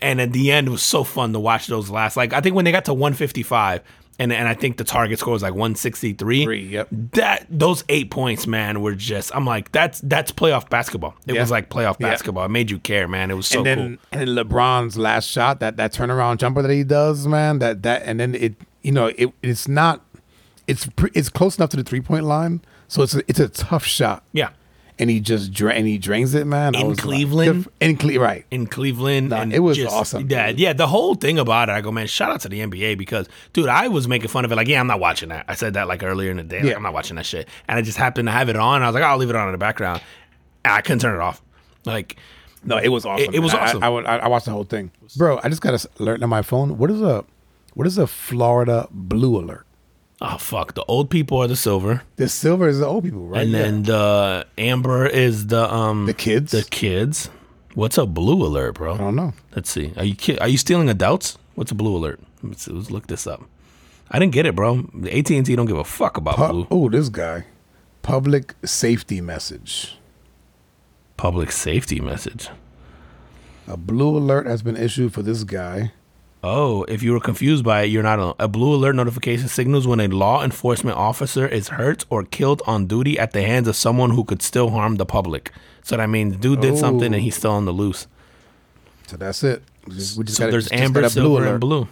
[0.00, 2.16] And at the end, it was so fun to watch those last.
[2.16, 3.82] Like I think when they got to 155,
[4.18, 6.44] and and I think the target score was like 163.
[6.44, 6.86] Three, yep.
[6.90, 9.34] That those eight points, man, were just.
[9.34, 11.14] I'm like, that's that's playoff basketball.
[11.26, 11.40] It Yeah.
[11.40, 12.10] was like playoff Yeah.
[12.10, 12.44] basketball.
[12.44, 13.30] It made you care, man.
[13.30, 13.96] It was so and then cool.
[14.12, 18.02] and then LeBron's last shot, that that turnaround jumper that he does, man, that that
[18.04, 20.04] and then it, you know, it it's not,
[20.68, 23.48] it's pre, it's close enough to the three point line, so it's a, it's a
[23.48, 24.50] tough shot, Yeah.
[25.02, 26.74] And he just dra- and he drains it, man.
[26.74, 27.68] In was like, Cleveland?
[27.80, 28.46] in Cle- right?
[28.50, 29.28] in Cleveland.
[29.28, 30.72] Nah, and it was just- awesome, Yeah, yeah.
[30.72, 33.68] The whole thing about it, I go, man, shout out to the NBA because, dude,
[33.68, 34.56] I was making fun of it.
[34.56, 35.44] Like, yeah, I'm not watching that.
[35.48, 36.58] I said that like earlier in the day.
[36.60, 36.76] Like, Yeah.
[36.76, 37.48] I'm not watching that shit.
[37.68, 38.82] And I just happened to have it on.
[38.82, 40.00] I was like, I'll leave it on in the background.
[40.64, 41.42] And I couldn't turn it off.
[41.84, 42.16] Like,
[42.64, 43.26] No, it was awesome.
[43.28, 43.82] It- it was awesome.
[43.82, 45.40] I, I, I watched the whole thing, bro.
[45.42, 46.78] I just got an alert on my phone.
[46.78, 47.24] What is a
[47.74, 49.66] what is a Florida blue alert?
[50.22, 53.42] Oh fuck, the old people are the silver, The silver is the old people, right?
[53.42, 56.52] and then the amber is the um the kids.
[56.52, 57.28] the kids.
[57.74, 58.94] What's a blue alert, bro?
[58.94, 59.32] I don't know.
[59.56, 59.92] Let's see.
[59.96, 61.38] Are you ki- are you stealing adults?
[61.54, 62.20] What's a blue alert?
[62.42, 63.42] Let's, let's look this up.
[64.10, 64.82] I didn't get it, bro.
[64.94, 66.66] The AT and T don't give a fuck about blue.
[66.70, 67.46] oh, this guy,
[68.02, 69.96] public safety message.
[71.16, 72.48] Public safety message.
[73.66, 75.92] A blue alert has been issued for this guy.
[76.44, 78.34] Oh, if you were confused by it, you're not alone.
[78.40, 82.86] A blue alert notification signals when a law enforcement officer is hurt or killed on
[82.86, 85.52] duty at the hands of someone who could still harm the public.
[85.84, 87.14] So that means dude did something Oh.
[87.14, 88.08] and he's still on the loose.
[89.06, 89.62] So that's it.
[89.86, 91.50] We just, we just So got there's just amber, blue silver, alert.
[91.52, 91.88] and blue.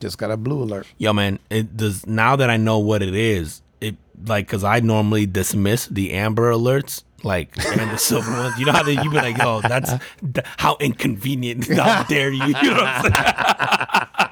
[0.00, 0.86] Just got a blue alert.
[0.98, 3.62] Yo, man, it does now that I know what it is.
[3.80, 3.96] It
[4.26, 8.58] like because I normally dismiss the amber alerts, like and the silver ones.
[8.58, 11.66] You know how they, you be like, yo, that's th- how inconvenient.
[11.78, 12.42] How dare you?
[12.62, 14.30] You know what I'm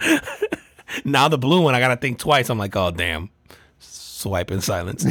[0.00, 0.20] saying?
[1.04, 2.48] now the blue one, I gotta think twice.
[2.50, 3.30] I'm like, oh damn,
[3.78, 5.04] swipe in silence.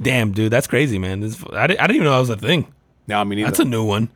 [0.00, 1.20] damn, dude, that's crazy, man.
[1.20, 2.72] This, I, di- I didn't even know that was a thing.
[3.06, 3.48] No, I mean either.
[3.48, 4.08] That's a new one.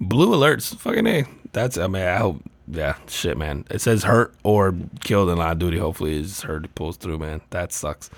[0.00, 0.76] Blue alerts.
[0.76, 1.24] Fucking A.
[1.52, 3.64] That's, I mean, I hope, yeah, shit, man.
[3.70, 5.78] It says hurt or killed in line of duty.
[5.78, 6.72] Hopefully it's hurt.
[6.74, 7.40] Pulls through, man.
[7.50, 8.10] That sucks.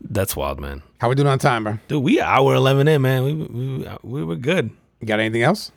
[0.00, 0.82] That's wild, man.
[0.98, 1.78] How we doing on time, bro?
[1.88, 3.24] Dude, we hour 11 in, man.
[3.24, 4.70] We, we, we were good.
[5.00, 5.72] You got anything else?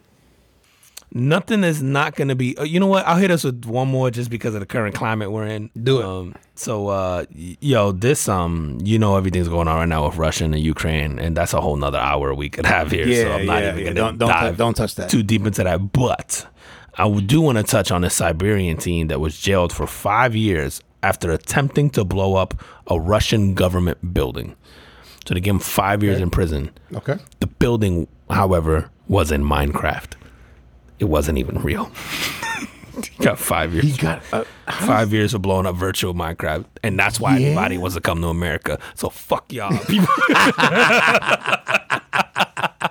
[1.14, 2.58] Nothing is not going to be.
[2.58, 3.06] Uh, you know what?
[3.06, 5.70] I'll hit us with one more just because of the current climate we're in.
[5.84, 6.06] Do it.
[6.06, 10.46] Um, so, uh, yo, this, um, you know, everything's going on right now with Russia
[10.46, 13.14] and Ukraine, and that's a whole nother hour we could have here.
[13.26, 15.10] so I'm not even going to Don't don't, dive don't touch that.
[15.10, 15.92] too deep into that.
[15.92, 16.48] But
[16.98, 20.82] I do want to touch on a Siberian teen that was jailed for five years
[21.04, 22.54] after attempting to blow up
[22.88, 24.56] a Russian government building.
[25.26, 26.72] So they gave him five years in prison.
[26.94, 27.18] Okay.
[27.40, 30.14] The building, however, was in Minecraft.
[31.00, 31.86] It wasn't even real.
[33.18, 33.86] he got five years.
[33.86, 37.48] He got uh, five years of blowing up virtual Minecraft, and that's why Yeah.
[37.48, 38.80] everybody wants to come to America.
[38.96, 40.14] So fuck y'all, people.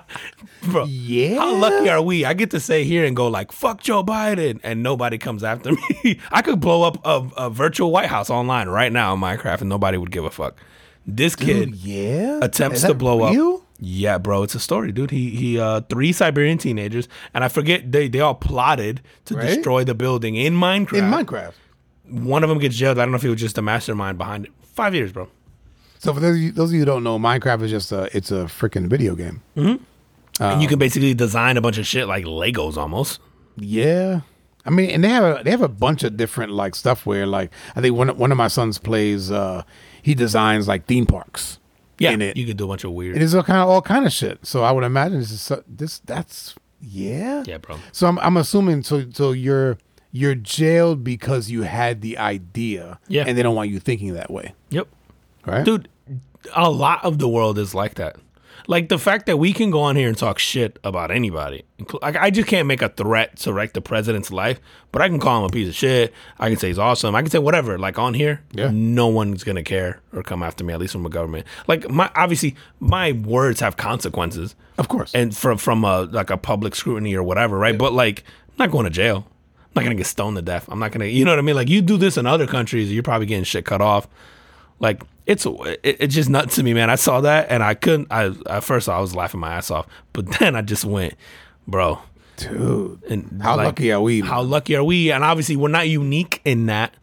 [0.69, 1.35] Bro, yeah.
[1.39, 2.23] how lucky are we?
[2.25, 5.71] I get to say here and go like "fuck Joe Biden" and nobody comes after
[5.71, 6.19] me.
[6.31, 9.69] I could blow up a, a virtual White House online right now in Minecraft and
[9.69, 10.57] nobody would give a fuck.
[11.07, 12.39] This kid yeah.
[12.43, 13.55] attempts to blow real?
[13.55, 13.61] up.
[13.79, 15.09] Yeah, bro, it's a story, dude.
[15.09, 19.47] He he uh three Siberian teenagers and I forget they they all plotted to Right.
[19.47, 20.97] destroy the building in Minecraft.
[20.99, 21.53] in Minecraft.
[22.07, 22.99] One of them gets jailed.
[22.99, 24.51] I don't know if he was just the mastermind behind it.
[24.75, 25.27] 5 years, bro.
[25.97, 28.15] So for those of you, those of you who don't know, Minecraft is just a
[28.15, 29.41] it's a freaking video game.
[30.41, 33.19] And you can basically design a bunch of shit like Legos almost.
[33.57, 34.21] Yeah.
[34.65, 37.25] I mean, and they have a they have a bunch of different like stuff where
[37.25, 39.63] like I think one of- one of my sons plays uh
[40.01, 41.59] he designs like theme parks.
[41.99, 42.35] Yeah, in it.
[42.35, 43.15] you could do a bunch of weird.
[43.15, 44.45] It is all kind of all kind of shit.
[44.45, 47.43] So I would imagine this is so, this that's yeah.
[47.45, 47.77] yeah, bro.
[47.91, 49.77] So I'm I'm assuming so so you're
[50.11, 52.99] you're jailed because you had the idea.
[53.07, 53.23] Yeah.
[53.27, 54.53] And they don't want you thinking that way.
[54.71, 54.87] Yep.
[55.45, 55.63] Right?
[55.63, 55.87] Dude,
[56.55, 58.15] a lot of the world is like that.
[58.67, 61.63] Like the fact that we can go on here and talk shit about anybody.
[62.01, 64.59] Like I just can't make a threat to wreck the president's life,
[64.91, 66.13] but I can call him a piece of shit.
[66.39, 67.15] I can say he's awesome.
[67.15, 67.77] I can say whatever.
[67.77, 68.69] Like on here, Yeah.
[68.71, 70.73] no one's gonna care or come after me.
[70.73, 71.45] At least from the government.
[71.67, 75.11] Like my obviously my words have consequences, Of course.
[75.13, 77.77] and from from a like a public scrutiny or whatever, right?
[77.77, 79.25] But like, I'm not going to jail.
[79.63, 80.65] I'm not gonna get stoned to death.
[80.69, 81.55] I'm not gonna, you know what I mean?
[81.55, 84.07] Like you do this in other countries, you're probably getting shit cut off.
[84.81, 86.89] Like it's it, it's just nuts to me, man.
[86.89, 88.07] I saw that and I couldn't.
[88.11, 91.13] I at first I was laughing my ass off, but then I just went,
[91.67, 91.99] bro.
[92.37, 93.03] Dude.
[93.03, 94.21] And How like, lucky are we?
[94.21, 95.11] How lucky are we?
[95.11, 96.95] And obviously, we're not unique in that,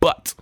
[0.00, 0.34] but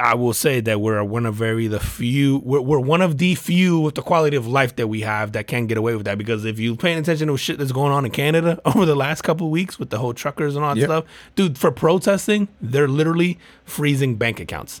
[0.00, 2.38] I will say that we're one of very the few.
[2.38, 5.46] We're, we're one of the few with the quality of life that we have that
[5.46, 6.16] can get away with that.
[6.16, 9.22] Because if you're paying attention to shit that's going on in Canada over the last
[9.22, 10.88] couple of weeks with the whole truckers and all that Yep.
[10.88, 11.04] stuff,
[11.36, 14.80] dude, for protesting, they're literally freezing bank accounts.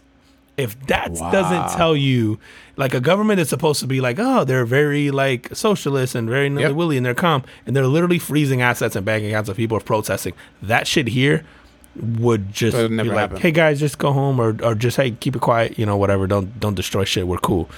[0.56, 2.38] If that doesn't tell you,
[2.76, 6.48] like a government is supposed to be like, oh, they're very like socialist and very
[6.48, 6.76] Yep.
[6.96, 10.34] And they're calm and they're literally freezing assets and bank accounts of people are protesting.
[10.62, 11.44] That shit here
[11.96, 13.36] would be never like, happen.
[13.38, 16.26] hey guys, just go home or or just hey, keep it quiet, you know, whatever.
[16.26, 17.26] Don't don't destroy shit.
[17.26, 17.68] We're cool.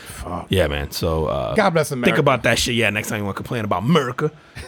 [0.48, 0.90] Yeah, man.
[0.90, 2.10] So uh, God bless America.
[2.10, 2.74] think about that shit.
[2.74, 4.30] Yeah, next time you want to complain about America.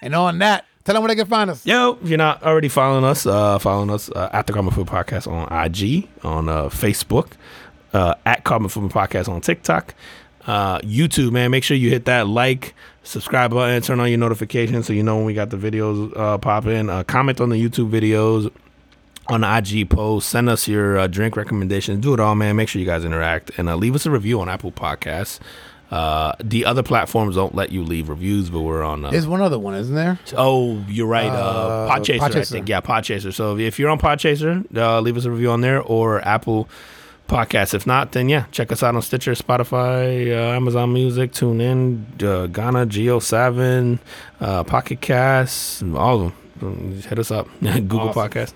[0.00, 1.66] And on that, tell them where they can find us.
[1.66, 4.86] Yo, if you're not already following us, uh, following us uh, at the Carbon Food
[4.86, 7.32] Podcast on IG, on uh, Facebook,
[7.92, 9.92] uh, at Carbon Food Podcast on TikTok,
[10.46, 11.32] uh, YouTube.
[11.32, 15.02] Man, make sure you hit that like, subscribe button, turn on your notifications so you
[15.02, 16.88] know when we got the videos uh, pop in.
[16.88, 18.50] Uh, comment on the YouTube videos.
[19.30, 22.00] On the IG post, send us your uh, drink recommendations.
[22.00, 22.56] Do it all, man.
[22.56, 25.38] Make sure you guys interact and uh, leave us a review on Apple Podcasts.
[25.90, 29.04] Uh, the other platforms don't let you leave reviews, but we're on.
[29.06, 30.18] Uh, There's one other one, isn't there?
[30.36, 31.30] Oh, you're right.
[31.30, 32.68] Uh, Uh, Podchaser, I think.
[32.68, 33.32] Yeah, Podchaser.
[33.32, 36.68] So if you're on Podchaser, uh, leave us a review on there or Apple
[37.26, 37.72] Podcasts.
[37.72, 42.46] If not, then yeah, check us out on Stitcher, Spotify, uh, Amazon Music, TuneIn, uh,
[42.48, 43.98] Gaana, JioSaavn,
[44.40, 46.94] uh, Pocket Casts, all of them.
[46.96, 47.48] Just hit us up.
[47.62, 48.30] Google Awesome.
[48.30, 48.52] Podcast.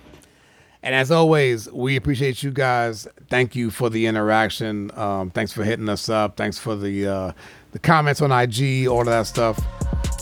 [0.83, 3.07] And as always, we appreciate you guys.
[3.33, 4.91] Thank you for the interaction.
[4.95, 6.37] Um, thanks for hitting us up.
[6.37, 7.33] Thanks for the uh,
[7.71, 9.59] the comments on IG, all of that stuff.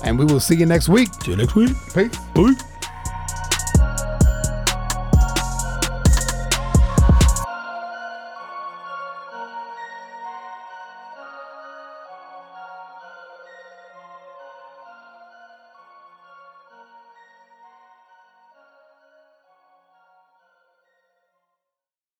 [0.05, 1.09] And we will see you next week.
[1.24, 1.73] See you next week.
[1.93, 2.16] Peace.
[2.37, 2.69] Bye.